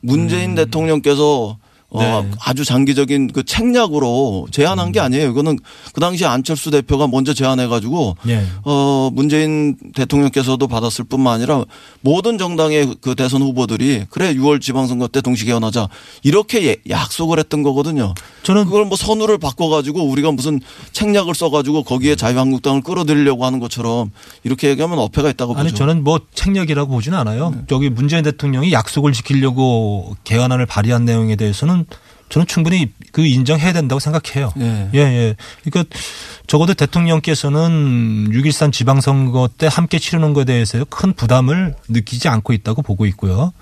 [0.03, 1.59] 문재인 대통령께서
[1.93, 2.31] 어, 네.
[2.45, 4.93] 아주 장기적인 그 책략으로 제안한 음.
[4.93, 5.29] 게 아니에요.
[5.31, 5.59] 이거는
[5.93, 8.45] 그 당시 안철수 대표가 먼저 제안해가지고 예.
[8.65, 11.65] 어, 문재인 대통령께서도 받았을 뿐만 아니라
[12.01, 15.89] 모든 정당의 그 대선 후보들이 그래 6월 지방선거 때 동시 개헌하자
[16.23, 18.15] 이렇게 예- 약속을 했던 거거든요.
[18.45, 20.61] 저는 그걸 뭐 선우를 바꿔가지고 우리가 무슨
[20.93, 24.13] 책략을 써가지고 거기에 자유한국당을 끌어들이려고 하는 것처럼
[24.45, 25.77] 이렇게 얘기하면 어폐가 있다고 아니 보죠.
[25.77, 27.51] 저는 뭐 책략이라고 보지는 않아요.
[27.51, 27.63] 네.
[27.69, 31.80] 저기 문재인 대통령이 약속을 지키려고 개헌안을 발의한 내용에 대해서는
[32.31, 34.53] 저는 충분히 그 인정해야 된다고 생각해요.
[34.61, 34.89] 예.
[34.95, 35.37] 예, 예.
[35.65, 35.95] 그러니까
[36.47, 43.05] 적어도 대통령께서는 6.13 지방선거 때 함께 치르는 것에 대해서 큰 부담을 느끼지 않고 있다고 보고
[43.07, 43.53] 있고요.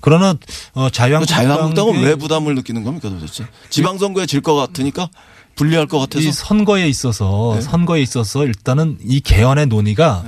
[0.00, 0.34] 그러나
[0.74, 3.46] 어, 자유한국당 자유한국당은 왜 부담을 느끼는 겁니까 도대체?
[3.70, 5.08] 지방선거에 질 것 같으니까
[5.56, 7.60] 불리할 것 같아서 이 선거에 있어서 네.
[7.62, 10.24] 선거에 있어서 일단은 이 개헌의 논의가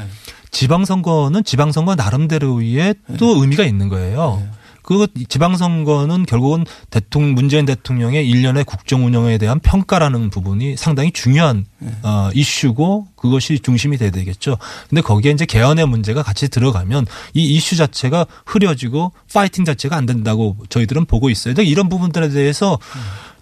[0.50, 4.42] 지방선거는 지방선거 나름대로의 또 의미가 있는 거예요.
[4.88, 11.66] 그 지방선거는 결국은 대통령 문재인 대통령의 일련의 국정 운영에 대한 평가라는 부분이 상당히 중요한
[12.02, 14.56] 어, 이슈고 그것이 중심이 돼야 되겠죠.
[14.88, 20.56] 근데 거기에 이제 개헌의 문제가 같이 들어가면 이 이슈 자체가 흐려지고 파이팅 자체가 안 된다고
[20.70, 21.52] 저희들은 보고 있어요.
[21.58, 22.78] 이런 부분들에 대해서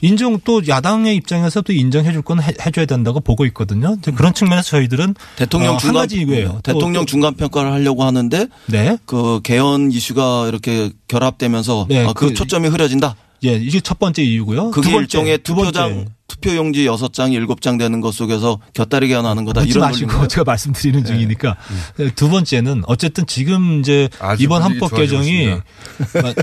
[0.00, 3.96] 인정 또 야당의 입장에서 또 인정해 줄 건 해줘야 된다고 보고 있거든요.
[4.16, 6.60] 그런 측면에서 저희들은 대통령 어, 한 중간 가지 이거예요.
[6.62, 8.98] 또- 대통령 또- 중간 평가를 하려고 하는데 네.
[9.06, 13.16] 그 개헌 이슈가 이렇게 결합되면서 네, 아, 그, 그- 초점이 흐려진다.
[13.44, 14.70] 예, 이게 첫 번째 이유고요.
[14.70, 15.70] 그게 일종의 두 번째.
[15.72, 16.06] 투표장
[16.46, 19.62] 투표 용지 6장 7장 되는 것 속에서 곁다리 개헌하는 거다.
[19.62, 20.28] 이런 마시고 논리인가요?
[20.28, 21.56] 제가 말씀드리는 중이니까
[22.14, 25.48] 두 번째는 어쨌든 지금 이제 이번 분위기 헌법 개정이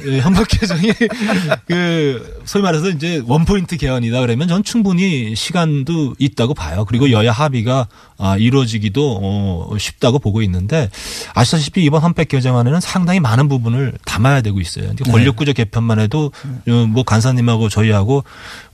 [0.06, 0.92] 예, 헌법 개정이
[1.68, 6.84] 그 소위 말해서 이제 원 포인트 개헌이다 그러면 전 충분히 시간도 있다고 봐요.
[6.86, 7.88] 그리고 여야 합의가
[8.18, 10.90] 아, 이루어지기도 어, 쉽다고 보고 있는데
[11.34, 14.94] 아시다시피 이번 헌법 개정안에는 상당히 많은 부분을 담아야 되고 있어요.
[15.10, 16.32] 권력구조 개편만 해도
[16.68, 18.24] 어, 뭐 간사님하고 저희하고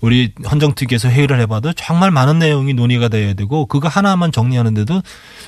[0.01, 5.01] 우리 헌정특위에서 회의를 해봐도 정말 많은 내용이 논의가 돼야 되고 그거 하나만 정리하는데도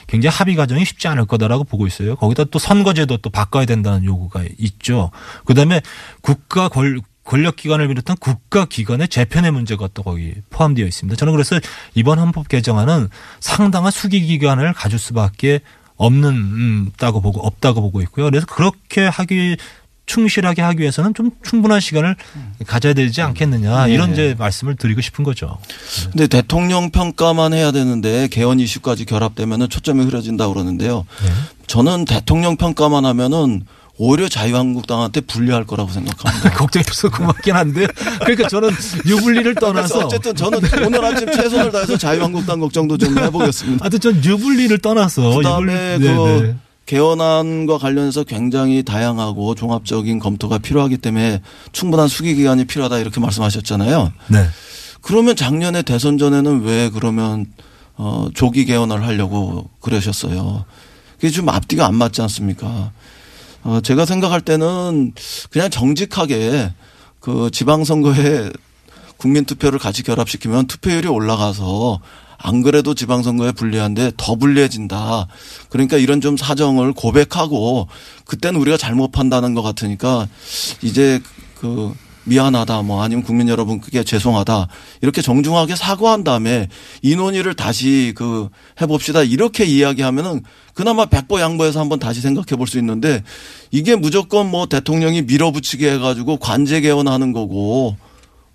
[0.07, 2.15] 굉장히 합의 과정이 쉽지 않을 거다라고 보고 있어요.
[2.15, 5.11] 거기다 또 선거제도 또 바꿔야 된다는 요구가 있죠.
[5.45, 5.81] 그다음에
[6.21, 11.15] 국가 권 권력기관을 비롯한 국가기관의 재편의 문제가 또 거기 포함되어 있습니다.
[11.17, 11.59] 저는 그래서
[11.93, 15.61] 이번 헌법 개정안은 상당한 수기기관을 가질 수밖에
[15.97, 18.25] 없는 음, 다고 보고 없다고 보고 있고요.
[18.25, 19.55] 그래서 그렇게 하기
[20.15, 22.17] 충실하게 하기 위해서는 좀 충분한 시간을
[22.67, 23.93] 가져야 되지 않겠느냐 네.
[23.93, 25.57] 이런 이제 말씀을 드리고 싶은 거죠.
[26.11, 31.05] 근데 대통령 평가만 해야 되는데 개헌 이슈까지 결합되면은 초점이 흐려진다 그러는데요.
[31.23, 31.29] 네.
[31.67, 33.63] 저는 대통령 평가만 하면은
[33.97, 36.51] 오히려 자유한국당한테 불리할 거라고 생각합니다.
[36.57, 37.87] 걱정이 좀 고맙긴 한데
[38.19, 38.71] 그러니까 저는
[39.05, 43.83] 유불리를 떠나서 어쨌든 저는 오늘 아침 최선을 다해서 자유한국당 걱정도 좀 해보겠습니다.
[43.85, 46.55] 하여튼 전 유불리를 떠나서 그다음에 유불리- 그 네, 네.
[46.85, 51.41] 개헌안과 관련해서 굉장히 다양하고 종합적인 검토가 필요하기 때문에
[51.71, 54.11] 충분한 수기 기간이 필요하다 이렇게 말씀하셨잖아요.
[54.27, 54.45] 네.
[55.01, 57.45] 그러면 작년에 대선 전에는 왜 그러면
[57.95, 60.65] 어 조기 개헌을 하려고 그러셨어요.
[61.15, 62.91] 그게 좀 앞뒤가 안 맞지 않습니까?
[63.63, 65.13] 어 제가 생각할 때는
[65.49, 66.73] 그냥 정직하게
[67.19, 68.49] 그 지방선거에
[69.17, 71.99] 국민 투표를 같이 결합시키면 투표율이 올라가서
[72.43, 75.27] 안 그래도 지방선거에 불리한데 더 불리해진다.
[75.69, 77.87] 그러니까 이런 좀 사정을 고백하고
[78.25, 80.27] 그때는 우리가 잘못 판단한 것 같으니까
[80.81, 81.21] 이제
[81.59, 84.67] 그 미안하다 뭐 아니면 국민 여러분 그게 죄송하다
[85.01, 86.67] 이렇게 정중하게 사과한 다음에
[87.01, 88.49] 이 논의를 다시 그
[88.79, 90.43] 해봅시다 이렇게 이야기하면은
[90.75, 93.23] 그나마 백보 양보해서 한번 다시 생각해 볼 수 있는데
[93.71, 97.97] 이게 무조건 뭐 대통령이 밀어붙이게 해가지고 관제 개헌하는 거고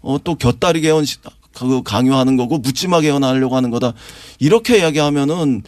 [0.01, 1.19] 어또 곁다리 개헌 시-
[1.59, 3.93] 그 강요하는 거고 묻지마 개헌하려고 하는 거다
[4.39, 5.63] 이렇게 이야기하면은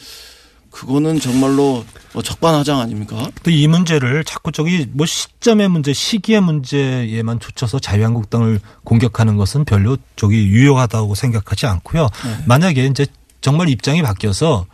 [0.71, 3.31] 그거는 정말로 뭐 적반하장 아닙니까?
[3.43, 10.47] 또이 문제를 자꾸 저기 뭐 시점의 문제, 시기의 문제에만 쫓아서 자유한국당을 공격하는 것은 별로 저기
[10.47, 12.09] 유효하다고 생각하지 않고요.
[12.47, 13.07] 만약에 이제
[13.41, 14.67] 정말 입장이 바뀌어서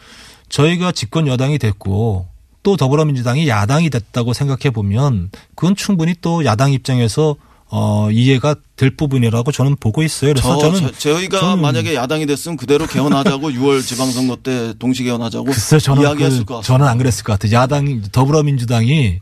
[0.48, 2.26] 저희가 집권 여당이 됐고
[2.64, 7.36] 또 더불어민주당이 야당이 됐다고 생각해 보면 그건 충분히 또 야당 입장에서
[7.76, 10.32] 어 이해가 될 부분이라고 저는 보고 있어요.
[10.32, 15.46] 그래서 저, 저- 저희가 저는 만약에 야당이 됐으면 그대로 개헌하자고 6월 지방선거 때 동시 개헌하자고
[15.46, 16.66] 글쎄 저는 이야기했을 그, 것 같습니다.
[16.72, 17.52] 저는 안 그랬을 것 같아요.
[17.60, 19.18] 야당 더불어민주당이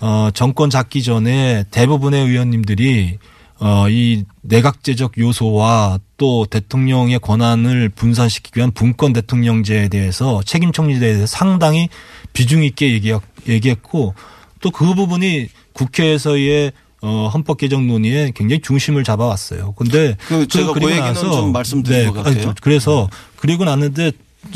[0.00, 3.16] 어 정권 잡기 전에 대부분의 의원님들이
[3.60, 11.26] 어 이 내각제적 요소와 또 대통령의 권한을 분산시키기 위한 분권 대통령제에 대해서 책임 총리제에 대해서
[11.26, 11.88] 상당히
[12.34, 13.12] 비중 있게 얘기,
[13.48, 14.14] 얘기했고
[14.60, 19.74] 또 그 부분이 국회에서의 어, 헌법 개정 논의에 굉장히 중심을 잡아왔어요.
[19.76, 22.54] 근데 그 제가 그 그리고 얘기는 나서 좀 말씀드린 것 아니, 같아요.
[22.60, 24.12] 그래서 그리고 났는데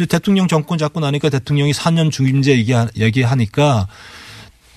[0.08, 3.86] 대통령 정권 잡고 나니까 대통령이 4년 중임제 얘기, 얘기하니까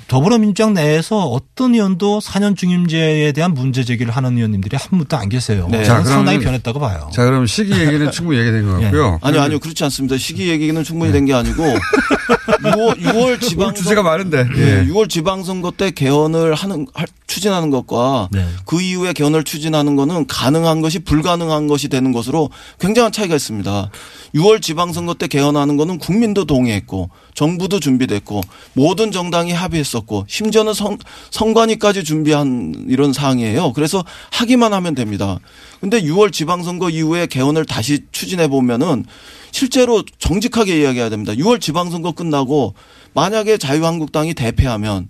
[0.08, 5.68] 더불어민주당 내에서 어떤 의원도 4년 중임제에 대한 문제 제기를 하는 의원님들이 한 분도 안 계세요.
[5.72, 5.84] 네.
[5.84, 7.10] 저는 자, 상당히 변했다고 봐요.
[7.12, 9.20] 자, 그럼 시기 얘기는 충분히 얘기된 것 같고요.
[9.24, 9.60] 아니요, 아니요.
[9.60, 10.18] 그렇지 않습니다.
[10.18, 14.46] 시기 얘기는 충분히 된 게 아니고 6월, 6월 지방 주제가 많은데.
[14.58, 14.62] 예.
[14.62, 14.86] 예.
[14.92, 18.30] 6월 지방선거 때 개헌을 하는 할- 추진하는 것과
[18.66, 22.50] 그 이후에 개헌을 추진하는 것은 가능한 것이 불가능한 것이 되는 것으로
[22.80, 23.90] 굉장한 차이가 있습니다.
[24.36, 28.42] 6월 지방선거 때 개헌하는 것은 국민도 동의했고 정부도 준비됐고
[28.74, 30.98] 모든 정당이 합의했었고 심지어는 선,
[31.30, 33.74] 선관위까지 준비한 이런 사항이에요.
[33.74, 35.40] 그래서 하기만 하면 됩니다.
[35.82, 39.06] 근데 6월 지방선거 이후에 개헌을 다시 추진해 보면은
[39.52, 41.34] 실제로 정직하게 이야기해야 됩니다.
[41.34, 42.74] 6월 지방선거 끝나고
[43.14, 45.08] 만약에 자유한국당이 대패하면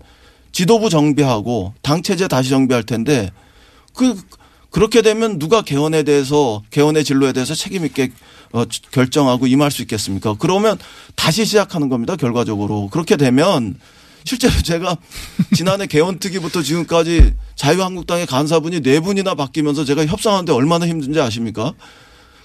[0.52, 3.30] 지도부 정비하고 당 체제 다시 정비할 텐데
[3.94, 4.20] 그
[4.70, 8.10] 그렇게 되면 누가 개헌에 대해서 개헌의 진로에 대해서 책임 있게 어,
[8.90, 10.34] 결정하고 임할 수 있겠습니까?
[10.38, 10.78] 그러면
[11.14, 12.16] 다시 시작하는 겁니다.
[12.16, 13.76] 결과적으로 그렇게 되면
[14.24, 14.96] 실제로 제가
[15.54, 21.72] 지난해 개헌특위부터 지금까지 자유한국당의 간사분이 네 분이나 바뀌면서 제가 협상하는데 얼마나 힘든지 아십니까?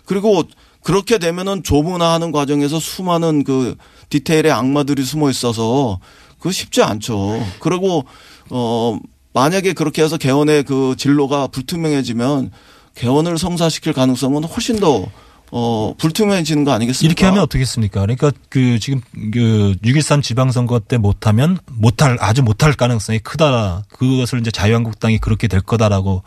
[0.05, 0.43] 그리고
[0.83, 3.75] 그렇게 되면은 조문화하는 과정에서 수많은 그
[4.09, 5.99] 디테일의 악마들이 숨어 있어서
[6.37, 7.39] 그거 쉽지 않죠.
[7.59, 8.05] 그리고
[8.49, 8.99] 어
[9.33, 12.51] 만약에 그렇게 해서 개헌의 그 진로가 불투명해지면
[12.95, 15.07] 개헌을 성사시킬 가능성은 훨씬 더
[15.51, 17.05] 어, 불투명해지는 거 아니겠습니까?
[17.05, 18.01] 이렇게 하면 어떻겠습니까?
[18.01, 23.83] 그러니까 그 지금 그 6.13 지방선거 때 못하면 못할 아주 못할 가능성이 크다.
[23.89, 26.23] 그것을 이제 자유한국당이 그렇게 될 거다라고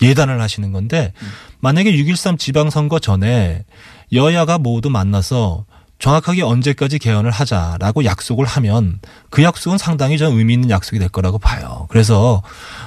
[0.00, 1.12] 예단을 하시는 건데
[1.58, 3.64] 만약에 6.13 지방선거 전에
[4.12, 5.64] 여야가 모두 만나서
[5.98, 11.38] 정확하게 언제까지 개헌을 하자라고 약속을 하면 그 약속은 상당히 좀 의미 있는 약속이 될 거라고
[11.38, 11.86] 봐요.
[11.90, 12.42] 그래서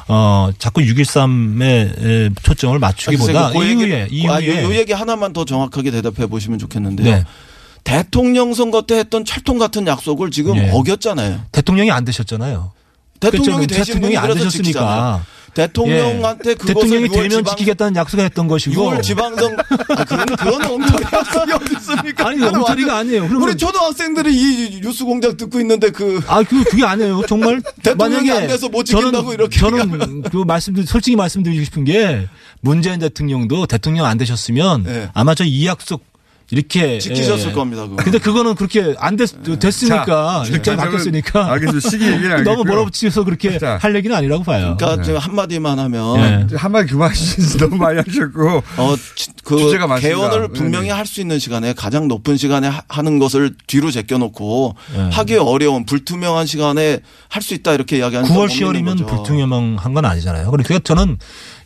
[0.07, 3.51] 어 자꾸 6.13에 초점을 맞추기보다 아.
[3.51, 7.15] 그 이후에 얘기, 아, 이후에 요, 요 얘기 하나만 더 정확하게 대답해 보시면 좋겠는데요.
[7.15, 7.23] 네.
[7.83, 10.69] 대통령 선거 때 했던 찰통 같은 약속을 지금 네.
[10.71, 11.41] 어겼잖아요.
[11.51, 12.71] 대통령이 안 되셨잖아요.
[13.19, 13.83] 대통령이 그렇죠.
[13.83, 14.51] 대통령이 안 되셨으니까.
[14.51, 15.21] 지키잖아요.
[15.53, 16.55] 대통령한테 예.
[16.55, 21.75] 대통령이 6월 되면 지키겠다는 약속을 했던 것이고 6월 지방선 아, 그런 그런 엉터리 약속이 어디
[21.77, 22.27] 있습니까?
[22.27, 23.27] 아니, 엉터리가 아니에요.
[23.27, 27.21] 그러면- 우리 초등학생들이 이 뉴스 공장 듣고 있는데 그 아, 그, 그게 아니에요.
[27.27, 27.61] 정말.
[27.83, 32.27] 대통령이 안 돼서 못 지킨다고 저는, 이렇게 저는 그 말씀드 솔직히 말씀드리고 싶은 게
[32.61, 36.03] 문재인 대통령도 대통령 안 되셨으면 아마 저 이 약속
[36.51, 36.99] 이렇게 네.
[36.99, 37.53] 지키셨을 예.
[37.53, 37.95] 겁니다, 그거.
[38.03, 39.29] 근데 그거는 그렇게 안 됐,
[39.59, 41.51] 됐으니까 자, 입장이 자, 바뀌었으니까.
[41.53, 41.89] 알겠습니다.
[41.89, 42.43] 시기 얘기는.
[42.43, 44.75] 너무 몰아붙여서 그렇게 할 얘기는 아니라고 봐요.
[44.77, 45.03] 그러니까 네.
[45.03, 46.55] 저 한마디만 하면 네.
[46.57, 50.15] 한마디 그만하시지 너무 많이 하셨고 어, 지- 그 주제가 많습니다.
[50.19, 50.93] 개헌을 네, 분명히 네.
[50.93, 55.09] 할수 있는 시간에 가장 높은 시간에 하- 하는 것을 뒤로 제껴놓고 네.
[55.11, 56.99] 하기 어려운 불투명한 시간에
[57.29, 60.51] 할 수 있다 이렇게 이야기하는 9월 10월이면 불투명한 건 아니잖아요.
[60.51, 61.17] 그러니까 저는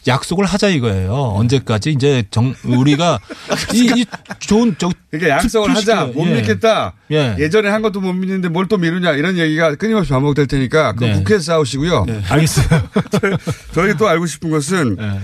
[0.07, 1.33] 약속을 하자 이거예요.
[1.35, 3.19] 언제까지 이제 정 우리가
[3.73, 4.05] 이, 이
[4.39, 6.05] 좋은 저 그러니까 약속을 투- 하자.
[6.07, 6.35] 못 예.
[6.35, 6.93] 믿겠다.
[7.11, 7.35] 예.
[7.39, 11.13] 예전에 한 것도 못 믿는데 뭘 또 미루냐 이런 얘기가 끊임없이 반복될 테니까 그 네.
[11.13, 12.05] 국회에서 싸우시고요.
[12.29, 12.89] 알겠어요.
[13.73, 15.19] 저희 또 알고 싶은 것은 네.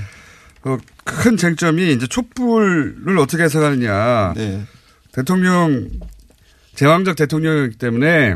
[0.64, 4.34] 어, 큰 쟁점이 이제 촛불을 어떻게 해석하느냐.
[4.36, 4.62] 네.
[5.12, 5.90] 대통령
[6.76, 8.36] 제왕적 대통령이기 때문에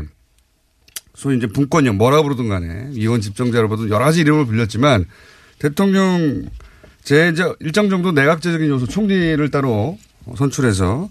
[1.14, 5.06] 소위 이제 분권형 뭐라 부르든 간에 이원 집정자로 보든 여러 가지 이름을 불렸지만
[5.58, 6.44] 대통령
[7.02, 9.96] 제 이제 일정 정도 내각제적인 요소 총리를 따로
[10.36, 11.08] 선출해서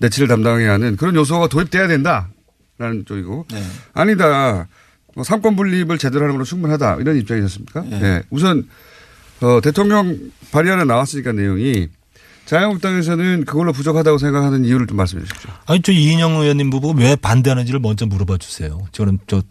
[0.00, 3.62] 내치를 담당해야 하는 그런 요소가 도입돼야 된다라는 쪽이고 네.
[3.92, 4.66] 아니다
[5.14, 7.82] 뭐 삼권 분립을 제대로 하는 걸로 충분하다 이런 입장이셨습니까?
[7.82, 8.22] 네.
[8.30, 8.68] 우선
[9.40, 10.18] 어, 대통령
[10.52, 11.88] 발의안에 나왔으니까 내용이
[12.46, 15.50] 자유한국당에서는 그걸로 부족하다고 생각하는 이유를 좀 말씀해 주십시오.
[15.66, 18.86] 아니 저 이인영 의원님 부부가 왜 반대하는지를 먼저 물어봐 주세요.
[18.92, 19.42] 저는 저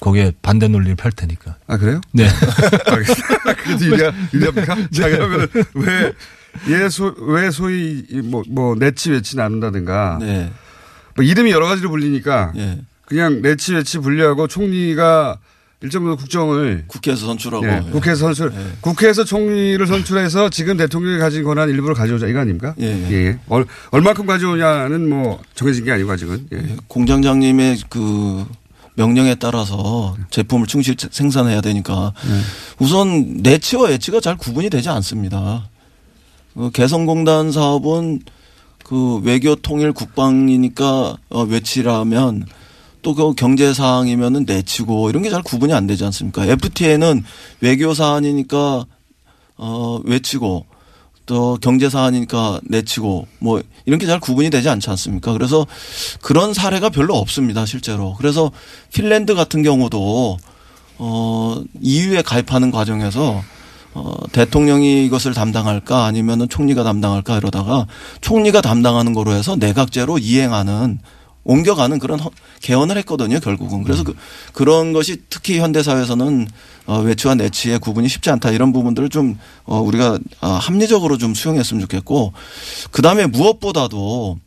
[0.00, 1.56] 거기에 반대 논리를 펼 테니까.
[1.66, 2.00] 아 그래요?
[2.12, 2.28] 네.
[2.86, 3.86] 알겠습니다.
[3.86, 4.76] 유리하, 유리합니까?
[4.92, 6.12] 자 그러면 왜
[6.68, 10.52] 예 소, 왜 소위 뭐, 뭐 내치 외치는 않는다든가 네.
[11.16, 12.52] 뭐 이름이 여러 가지로 불리니까
[13.06, 15.38] 그냥 내치 외치 분리하고 총리가
[15.80, 17.90] 일정 정도 국정을 국회에서 선출하고 예, 예.
[17.90, 22.74] 국회에서 선출 국회에서 총리를 선출해서 지금 대통령이 가진 권한 일부를 가져오자 이거 아닙니까?
[22.80, 23.38] 예.
[23.48, 26.76] 얼, 얼마큼 가져오냐는 뭐 정해진 게 아니고 아직은 예.
[26.88, 28.44] 공장장님의 그
[28.94, 32.40] 명령에 따라서 제품을 충실 생산해야 되니까 네.
[32.80, 35.68] 우선 내치와 예치가 잘 구분이 되지 않습니다.
[36.58, 38.20] 그 개성공단 사업은
[38.84, 42.46] 그 외교 통일 국방이니까 어, 외치라면
[43.00, 46.44] 또 그 경제 사항이면은 내치고 이런 게 잘 구분이 안 되지 않습니까?
[46.46, 47.22] FTA는
[47.60, 48.84] 외교 사안이니까
[49.56, 50.66] 어 외치고
[51.26, 55.32] 또 경제 사안이니까 내치고 뭐 이런 게 잘 구분이 되지 않지 않습니까?
[55.32, 55.64] 그래서
[56.22, 58.14] 그런 사례가 별로 없습니다, 실제로.
[58.18, 58.50] 그래서
[58.92, 60.36] 핀란드 같은 경우도
[60.98, 63.42] 어 EU에 가입하는 과정에서
[64.00, 66.04] 어 대통령이 이것을 담당할까?
[66.04, 67.36] 아니면은 총리가 담당할까?
[67.36, 67.86] 이러다가
[68.20, 71.00] 총리가 담당하는 거로 해서 내각제로 이행하는
[71.42, 72.30] 옮겨가는 그런 허-
[72.60, 73.82] 개헌을 했거든요, 결국은.
[73.82, 74.14] 그래서 그,
[74.52, 76.46] 그런 것이 특히 현대 사회에서는
[76.86, 78.50] 어, 외치와 내치의 구분이 쉽지 않다.
[78.50, 82.34] 이런 부분들을 좀 어, 우리가 어, 합리적으로 좀 수용했으면 좋겠고
[82.90, 84.38] 그 다음에 무엇보다도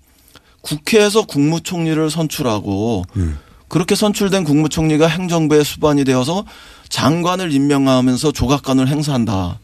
[0.62, 3.04] 국회에서 국무총리를 선출하고
[3.68, 6.46] 그렇게 선출된 국무총리가 행정부의 수반이 되어서
[6.92, 9.60] 장관을 임명하면서 조각관을 행사한다.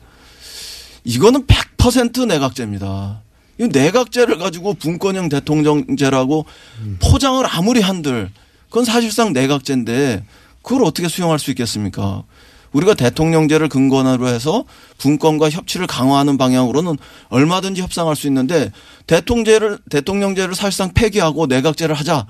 [1.03, 3.21] 이거는 100% 내각제입니다.
[3.59, 6.45] 이 내각제를 가지고 분권형 대통령제라고
[6.99, 8.31] 포장을 아무리 한들
[8.69, 10.23] 그건 사실상 내각제인데
[10.61, 12.23] 그걸 어떻게 수용할 수 있겠습니까?
[12.71, 14.65] 우리가 대통령제를 근거로 해서
[14.97, 16.97] 분권과 협치를 강화하는 방향으로는
[17.29, 18.71] 얼마든지 협상할 수 있는데
[19.07, 22.27] 대통령제를 대통령제를 사실상 폐기하고 내각제를 하자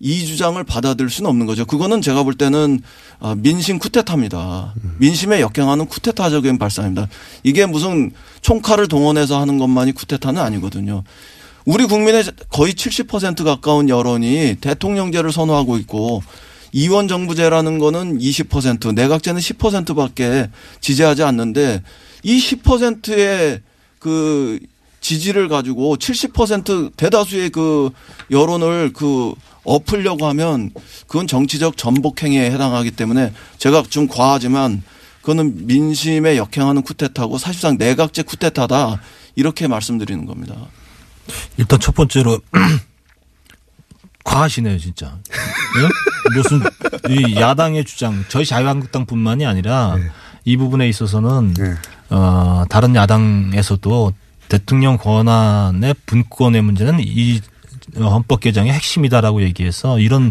[0.00, 1.64] 이 주장을 받아들일 수는 없는 거죠.
[1.64, 2.80] 그거는 제가 볼 때는
[3.18, 4.74] 아, 민심 쿠데타입니다.
[4.98, 7.08] 민심에 역행하는 쿠데타적인 발상입니다.
[7.42, 11.02] 이게 무슨 총칼을 동원해서 하는 것만이 쿠데타는 아니거든요.
[11.64, 16.22] 우리 국민의 거의 70% 가까운 여론이 대통령제를 선호하고 있고
[16.72, 20.48] 이원 정부제라는 거는 20% 내각제는 10%밖에
[20.80, 21.82] 지지하지 않는데
[22.22, 23.60] 이 10%의
[23.98, 24.58] 그
[25.00, 27.90] 지지를 가지고 70% 대다수의 그
[28.30, 29.34] 여론을 그
[29.68, 30.70] 엎으려고 하면
[31.06, 34.82] 그건 정치적 전복 행위에 해당하기 때문에 제가 좀 과하지만
[35.20, 39.00] 그거는 민심에 역행하는 쿠데타고 사실상 내각제 쿠데타다
[39.36, 40.54] 이렇게 말씀드리는 겁니다.
[41.58, 42.40] 일단 첫 번째로
[44.24, 45.18] 과하시네요, 진짜.
[45.80, 46.34] 예?
[46.34, 46.60] 무슨
[47.08, 49.96] 이 야당의 주장, 저희 자유한국당뿐만이 아니라
[50.44, 51.54] 이 부분에 있어서는
[52.10, 54.12] 어 다른 야당에서도
[54.48, 57.40] 대통령 권한의 분권의 문제는 이
[57.96, 60.30] 헌법 개정의 핵심이다라고 얘기해서 이런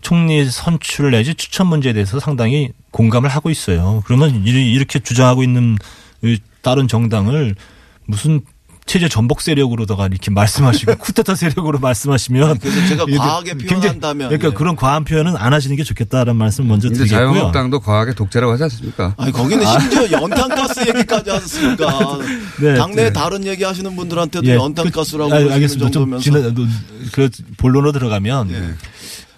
[0.00, 4.02] 총리 선출 내지 추천 문제에 대해서 상당히 공감을 하고 있어요.
[4.06, 5.76] 그러면 이- 이렇게 주장하고 있는
[6.22, 7.54] 이 다른 정당을
[8.06, 8.40] 무슨
[8.92, 14.52] 체제 전복 세력으로다가 이렇게 말씀하시고 쿠데타 세력으로 말씀하시면 그래서 제가 과하게 표현한다면 그러니까 예.
[14.52, 17.26] 그런 과한 표현은 안 하시는 게 좋겠다라는 말씀 먼저 이제 드리겠고요.
[17.26, 19.14] 자유한국당도 과하게 독재라고 하지 않습니까?
[19.16, 22.18] 아니 거기는 심지어 연탄가스 얘기까지 하셨으니까
[22.60, 22.74] 네.
[22.74, 23.12] 당내 네.
[23.14, 25.90] 다른 얘기 하시는 분들한테도 예, 연탄가스라고 그, 아, 알겠습니다.
[25.90, 26.66] 좀 정도면서 지나,
[27.12, 28.74] 그 본론으로 들어가면 예.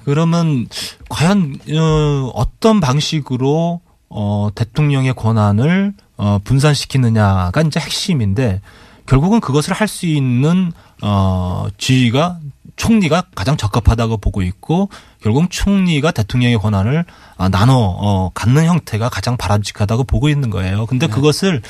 [0.05, 0.67] 그러면
[1.09, 8.61] 과연 어, 어떤 방식으로 어, 대통령의 권한을 어, 분산시키느냐가 이제 핵심인데
[9.07, 12.39] 결국은 그것을 할 수 있는 어, 지위가
[12.77, 14.89] 총리가 가장 적합하다고 보고 있고
[15.23, 17.05] 결국 총리가 대통령의 권한을
[17.37, 20.87] 아, 나눠 어, 갖는 형태가 가장 바람직하다고 보고 있는 거예요.
[20.87, 21.63] 근데 그것을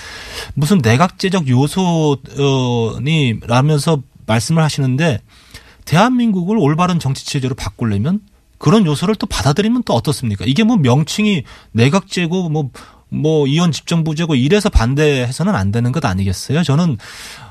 [0.55, 5.21] 무슨 내각제적 요소니라면서 말씀을 하시는데
[5.85, 8.21] 대한민국을 올바른 정치 체제로 바꾸려면
[8.59, 10.47] 그런 요소를 또 받아들이면 또 어떻습니까?
[10.47, 12.71] 이게 뭐 명칭이 내각제고 뭐,
[13.09, 16.63] 뭐 이원 집정부제고 이래서 반대해서는 안 되는 것 아니겠어요?
[16.63, 16.99] 저는,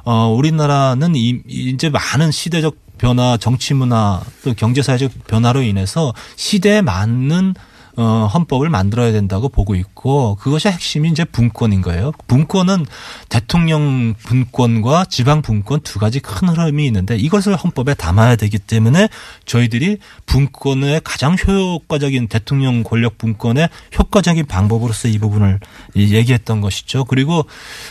[0.04, 6.82] 어, 우리나라는 이, 이제 많은 시대적 변화, 정치 문화 또 경제 사회적 변화로 인해서 시대에
[6.82, 7.56] 맞는
[7.96, 12.12] 어, 헌법을 만들어야 된다고 보고 있고 그것이 핵심이 이제 분권인 거예요.
[12.28, 12.86] 분권은
[13.30, 19.10] 대통령 분권과 지방 분권 두 가지 큰 흐름이 있는데 이것을 헌법에 담아야 되기 때문에
[19.46, 25.60] 저희들이 분권의 가장 효과적인 대통령 권력 분권의 효과적인 방법으로서 이 부분을
[25.94, 27.06] 이 얘기했던 것이죠.
[27.06, 27.46] 그리고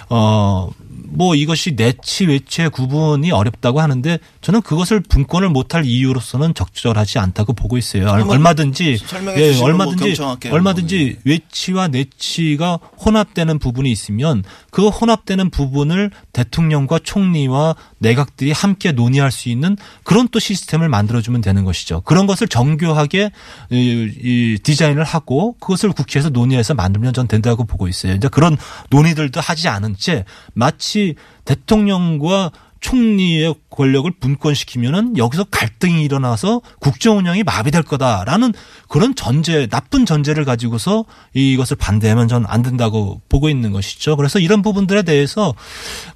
[0.09, 0.71] 어,
[1.15, 7.77] 뭐 이것이 내치 외치의 구분이 어렵다고 하는데 저는 그것을 분권을 못할 이유로서는 적절하지 않다고 보고
[7.77, 8.09] 있어요.
[8.09, 8.97] 얼- 얼마든지
[9.39, 10.05] 예, 얼마든지.
[10.51, 19.49] 얼마든지 외치와 내치가 혼합되는 부분이 있으면 그 혼합되는 부분을 대통령과 총리와 내각들이 함께 논의할 수
[19.49, 22.01] 있는 그런 또 시스템을 만들어주면 되는 것이죠.
[22.03, 23.31] 그런 것을 정교하게
[23.71, 28.15] 이, 이 디자인을 하고 그것을 국회에서 논의해서 만들면 전 된다고 보고 있어요.
[28.15, 28.57] 이제 그런
[28.91, 31.02] 논의들도 하지 않은 채 마치
[31.45, 32.51] 대통령과
[32.83, 38.53] 총리의 권력을 분권시키면은 여기서 갈등이 일어나서 국정 운영이 마비될 거다라는
[38.89, 44.17] 그런 전제, 나쁜 전제를 가지고서 이것을 반대하면 전 안 된다고 보고 있는 것이죠.
[44.17, 45.55] 그래서 이런 부분들에 대해서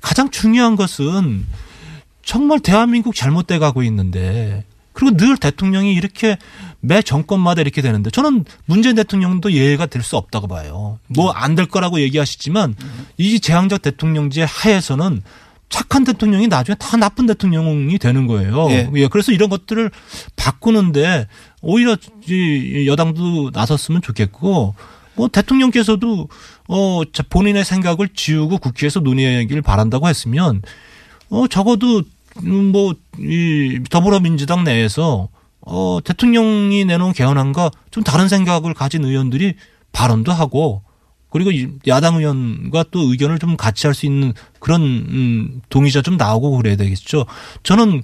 [0.01, 1.47] 가장 중요한 것은
[2.25, 6.37] 정말 대한민국 잘못돼 가고 있는데 그리고 늘 대통령이 이렇게
[6.87, 10.99] 매 정권마다 이렇게 되는데 저는 문재인 대통령도 예외가 될 수 없다고 봐요.
[11.09, 12.75] 뭐 안 될 거라고 얘기하시지만
[13.19, 15.23] 이 재앙적 대통령제 하에서는
[15.69, 18.69] 착한 대통령이 나중에 다 나쁜 대통령이 되는 거예요.
[18.71, 18.89] 예.
[18.95, 19.91] 예, 그래서 이런 것들을
[20.37, 21.27] 바꾸는데
[21.61, 21.97] 오히려
[22.29, 24.75] 이 여당도 나섰으면 좋겠고
[25.17, 26.29] 뭐 대통령께서도
[26.69, 30.63] 어 자, 본인의 생각을 지우고 국회에서 논의하기를 바란다고 했으면
[31.31, 32.03] 어 적어도
[32.45, 35.29] 음, 뭐이 더불어민주당 내에서
[35.67, 39.55] 어 대통령이 내놓은 개헌안과 좀 다른 생각을 가진 의원들이
[39.93, 40.83] 발언도 하고
[41.29, 46.17] 그리고 이 야당 의원과 또 의견을 좀 같이 할 수 있는 그런 음 동의자 좀
[46.17, 47.27] 나오고 그래야 되겠죠.
[47.63, 48.03] 저는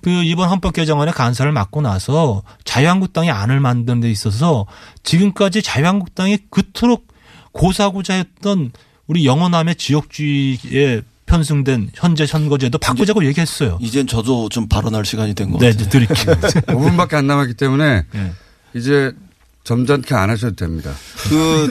[0.00, 4.66] 그 이번 헌법 개정안의 간사를 맡고 나서 자유한국당이 안을 만드는 데 있어서
[5.02, 7.08] 지금까지 자유한국당이 그토록
[7.52, 8.72] 고사고자 했던
[9.06, 13.78] 우리 영호남의 지역주의에 편승된 현재 선거제도 바꾸자고 얘기했어요.
[13.80, 15.88] 이젠 저도 좀 발언할 시간이 된것 네, 같아요.
[15.88, 16.34] 드릴게요.
[16.68, 18.32] 5분밖에 안 남았기 때문에 네.
[18.74, 19.12] 이제
[19.64, 20.92] 점잖게 안 하셔도 됩니다.
[21.30, 21.70] 그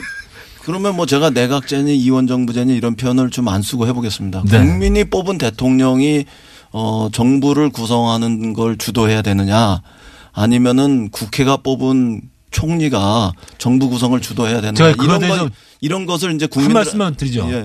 [0.64, 4.42] 그러면 뭐 제가 내각제니 이원정부제니 이런 표현을 좀 안 쓰고 해보겠습니다.
[4.50, 4.58] 네.
[4.58, 6.24] 국민이 뽑은 대통령이
[6.72, 9.80] 어 정부를 구성하는 걸 주도해야 되느냐
[10.32, 15.50] 아니면은 국회가 뽑은 총리가 정부 구성을 주도해야 되느냐 이런 것
[15.80, 17.48] 이런 것을 이제 한 국민들 말씀만 드리죠.
[17.50, 17.64] 예.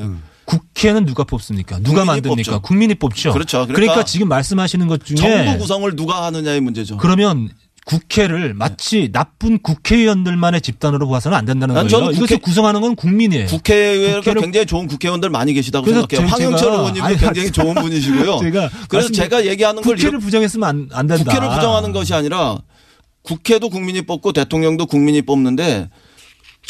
[0.78, 1.78] 국회는 누가 뽑습니까?
[1.80, 2.52] 누가 국민이 만듭니까?
[2.52, 2.62] 뽑죠.
[2.62, 3.34] 국민이 뽑죠.
[3.34, 3.58] 그렇죠.
[3.66, 6.98] 그러니까, 그러니까 지금 말씀하시는 것 중에 정부 구성을 누가 하느냐의 문제죠.
[6.98, 7.50] 그러면
[7.86, 11.90] 국회를 마치 나쁜 국회의원들만의 집단으로 봐서는 안 된다는 난 거예요.
[11.90, 13.48] 저는 국회- 이것을 구성하는 건 국민이에요.
[13.48, 16.28] 국회의회가 국회를- 굉장히 좋은 국회의원들 많이 계시다고 그래서 생각해요.
[16.28, 18.40] 제- 황영철 의원님도 아니, 굉장히 좋은 분이시고요.
[18.44, 21.24] 제가 그래서 제가 얘기하는 걸 국회를 부정했으면 안, 안 된다.
[21.24, 22.58] 국회를 부정하는 것이 아니라
[23.24, 25.90] 국회도 국민이 뽑고 대통령도 국민이 뽑는데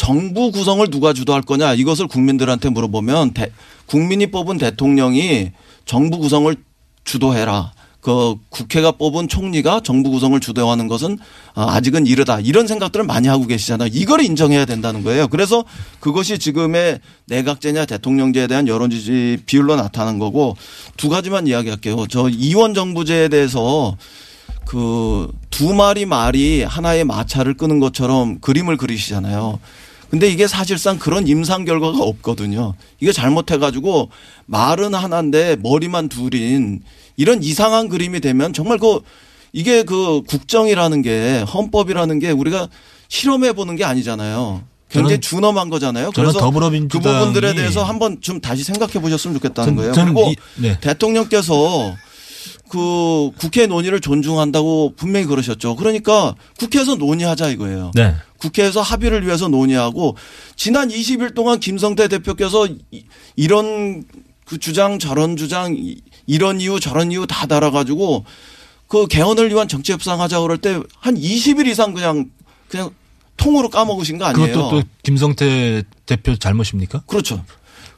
[0.07, 3.51] 정부 구성을 누가 주도할 거냐 이것을 국민들한테 물어보면 대-
[3.87, 5.51] 국민이 뽑은 대통령이
[5.85, 6.55] 정부 구성을
[7.03, 7.73] 주도해라.
[7.99, 11.17] 그 국회가 뽑은 총리가 정부 구성을 주도하는 것은
[11.55, 12.39] 아, 아직은 이르다.
[12.39, 13.89] 이런 생각들을 많이 하고 계시잖아요.
[13.91, 15.27] 이걸 인정해야 된다는 거예요.
[15.27, 15.65] 그래서
[15.99, 20.55] 그것이 지금의 내각제냐 대통령제에 대한 여론 지지 비율로 나타난 거고
[20.95, 22.05] 두 가지만 이야기할게요.
[22.07, 23.97] 저 이원 정부제에 대해서
[24.65, 29.57] 그 두 마리 말이 하나의 마차를 끄는 것처럼 그림을 그리시잖아요.
[30.09, 32.73] 근데 이게 사실상 그런 임상 결과가 없거든요.
[32.99, 34.09] 이게 잘못해가지고
[34.45, 36.81] 말은 하나인데 머리만 둘인
[37.17, 39.01] 이런 이상한 그림이 되면 정말 그
[39.53, 42.67] 이게 그 국정이라는 게 헌법이라는 게 우리가
[43.09, 44.63] 실험해 보는 게 아니잖아요.
[44.89, 46.11] 굉장히 저는- 준엄한 거잖아요.
[46.15, 46.39] 그래서
[46.87, 49.91] 그 부분들에 대해서 한번 좀 다시 생각해 보셨으면 좋겠다는 전- 거예요.
[49.93, 50.77] 그리고 이- 네.
[50.79, 51.95] 대통령께서
[52.69, 55.75] 그 국회 논의를 존중한다고 분명히 그러셨죠.
[55.75, 57.91] 그러니까 국회에서 논의하자 이거예요.
[57.95, 58.13] 네.
[58.37, 60.15] 국회에서 합의를 위해서 논의하고
[60.55, 64.03] 지난 20일 동안 김성태 대표께서 이- 이런
[64.45, 68.25] 그 주장 저런 주장 이- 이런 이유 저런 이유 다 달아가지고
[68.87, 72.29] 그 개헌을 위한 정치 협상하자 그럴 때 한 20일 이상 그냥
[72.69, 72.91] 그냥
[73.37, 74.47] 통으로 까먹으신 거 아니에요?
[74.53, 77.01] 그것도 또 김성태 대표 잘못입니까?
[77.07, 77.43] 그렇죠.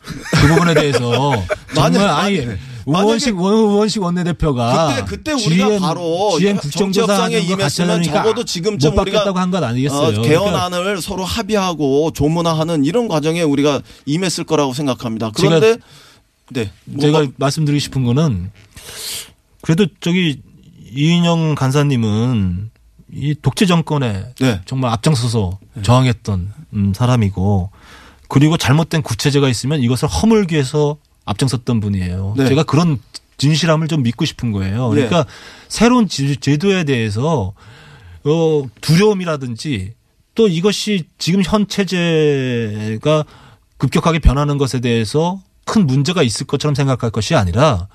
[0.01, 1.31] 그 부분에 대해서
[1.75, 2.41] 정말 아니
[2.89, 7.55] 우원식 원- 우원식 원내대표가 그때 그때 우리가 GM, 바로 GM 정치 국정조사 협상에 하는 거
[7.57, 9.99] 같이 임했으면 하려니까 적어도 지금쯤 못 우리가 받겠다고 한건 아니겠어요.
[10.07, 15.31] 어, 그러니까 개헌안을 서로 합의하고 조문화하는 이런 과정에 우리가 임했을 거라고 생각합니다.
[15.35, 15.77] 그런데
[16.51, 16.71] 네.
[16.99, 18.51] 제가 뭐가- 말씀드리고 싶은 거는
[19.61, 20.41] 그래도 저기
[20.93, 22.71] 이인영 간사님은
[23.13, 24.61] 이 독재 정권에 네.
[24.65, 27.69] 정말 앞장서서 저항했던 음, 사람이고
[28.27, 30.97] 그리고 잘못된 구체제가 있으면 이것을 허물기 위해서
[31.29, 32.33] 앞장섰던 분이에요.
[32.37, 32.47] 네.
[32.47, 32.99] 제가 그런
[33.37, 34.89] 진실함을 좀 믿고 싶은 거예요.
[34.89, 35.25] 그러니까
[35.67, 37.53] 새로운 지- 제도에 대해서
[38.25, 39.93] 어, 두려움이라든지
[40.35, 43.23] 또 이것이 지금 현 체제가
[43.77, 47.87] 급격하게 변하는 것에 대해서 큰 문제가 있을 것처럼 생각할 것이 아니라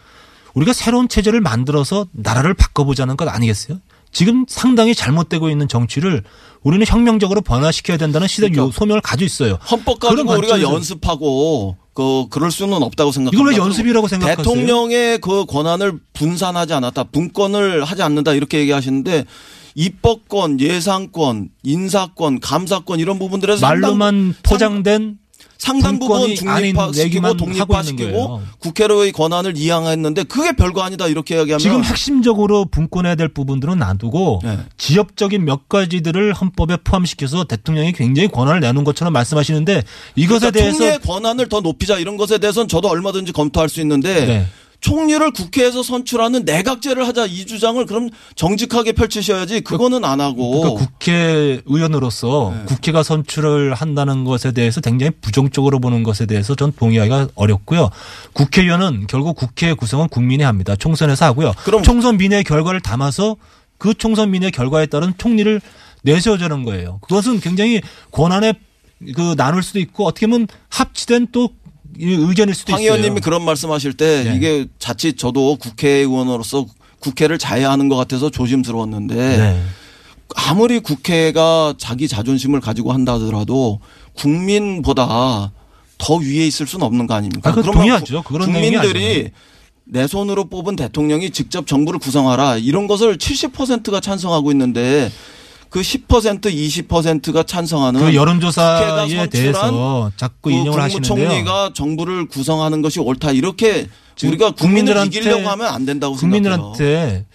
[0.54, 3.78] 우리가 새로운 체제를 만들어서 나라를 바꿔보자는 것 아니겠어요?
[4.12, 6.22] 지금 상당히 잘못되고 있는 정치를
[6.64, 9.58] 우리는 혁명적으로 변화시켜야 된다는 시대 요 소명을 가지고 있어요.
[9.70, 13.38] 헌법 가지고 우리가 연습하고 그 그럴 수는 없다고 생각합니다.
[13.40, 14.36] 이걸 왜 연습이라고 생각하세요?
[14.36, 19.26] 대통령의 그 권한을 분산하지 않았다, 분권을 하지 않는다 이렇게 얘기하시는데
[19.74, 25.18] 입법권, 예산권, 인사권, 감사권 이런 부분들에서 말로만 포장된
[25.64, 28.42] 상당 부분 중립화시키고 독립화시키고.
[28.58, 34.58] 국회로의 권한을 이양했는데 그게 별거 아니다 이렇게 이야기하면 지금 핵심적으로 분권해야 될 부분들은 놔두고 네.
[34.76, 39.82] 지역적인 몇 가지들을 헌법에 포함시켜서 대통령이 굉장히 권한을 내놓은 것처럼 말씀하시는데
[40.16, 44.26] 이것에 그러니까 대해서 총리의 권한을 더 높이자 이런 것에 대해서는 저도 얼마든지 검토할 수 있는데
[44.26, 44.46] 네.
[44.84, 52.52] 총리를 국회에서 선출하는 내각제를 하자 이 주장을 그럼 정직하게 펼치셔야지 그거는 안 하고 그러니까 국회의원으로서
[52.54, 52.64] 네.
[52.66, 57.88] 국회가 선출을 한다는 것에 대해서 굉장히 부정적으로 보는 것에 대해서 전 동의하기가 어렵고요.
[58.34, 60.76] 국회의원은 결국 국회 구성은 국민이 합니다.
[60.76, 61.54] 총선에서 하고요.
[61.82, 63.36] 총선 민의의 결과를 담아서
[63.78, 65.62] 그 총선 민의의 결과에 따른 총리를
[66.02, 66.98] 내세워주는 거예요.
[67.00, 67.80] 그것은 굉장히
[68.10, 68.52] 권한에
[69.14, 71.48] 그 나눌 수도 있고 어떻게 보면 합치된 또이
[71.98, 72.94] 의견일 수도 황 있어요.
[72.94, 74.36] 의원님이 그런 말씀하실 때 네.
[74.36, 76.66] 이게 자칫 저도 국회의원으로서
[77.00, 79.62] 국회를 자해하는 것 같아서 조심스러웠는데 네.
[80.34, 83.80] 아무리 국회가 자기 자존심을 가지고 한다 하더라도
[84.14, 85.52] 국민보다
[85.98, 87.50] 더 위에 있을 수는 없는 거 아닙니까?
[87.50, 89.30] 아, 그러면 국민들이.
[89.86, 95.10] 내 손으로 뽑은 대통령이 직접 정부를 구성하라 이런 것을 70%가 찬성하고 있는데
[95.74, 101.14] 그 10% 20%가 찬성하는 그 여론조사에 대해서 자꾸 그 인용을 하시는데요.
[101.16, 103.88] 국무총리가 정부를 구성하는 것이 옳다 이렇게
[104.22, 106.42] 우리가 국민을 국민들한테- 이기려고 하면 안 된다고 생각해요.
[106.60, 107.26] 국민들한테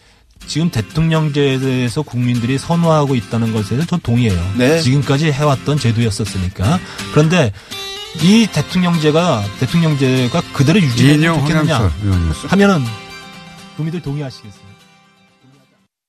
[0.47, 4.41] 지금 대통령제에 대해서 국민들이 선호하고 있다는 것에 대해서 전 동의해요.
[4.55, 4.79] 네.
[4.79, 6.79] 지금까지 해왔던 제도였었으니까.
[7.11, 7.51] 그런데
[8.23, 11.91] 이 대통령제가 대통령제가 그대로 유지되면 좋겠느냐.
[12.47, 12.85] 하면은
[13.75, 14.68] 국민들 동의하시겠어요?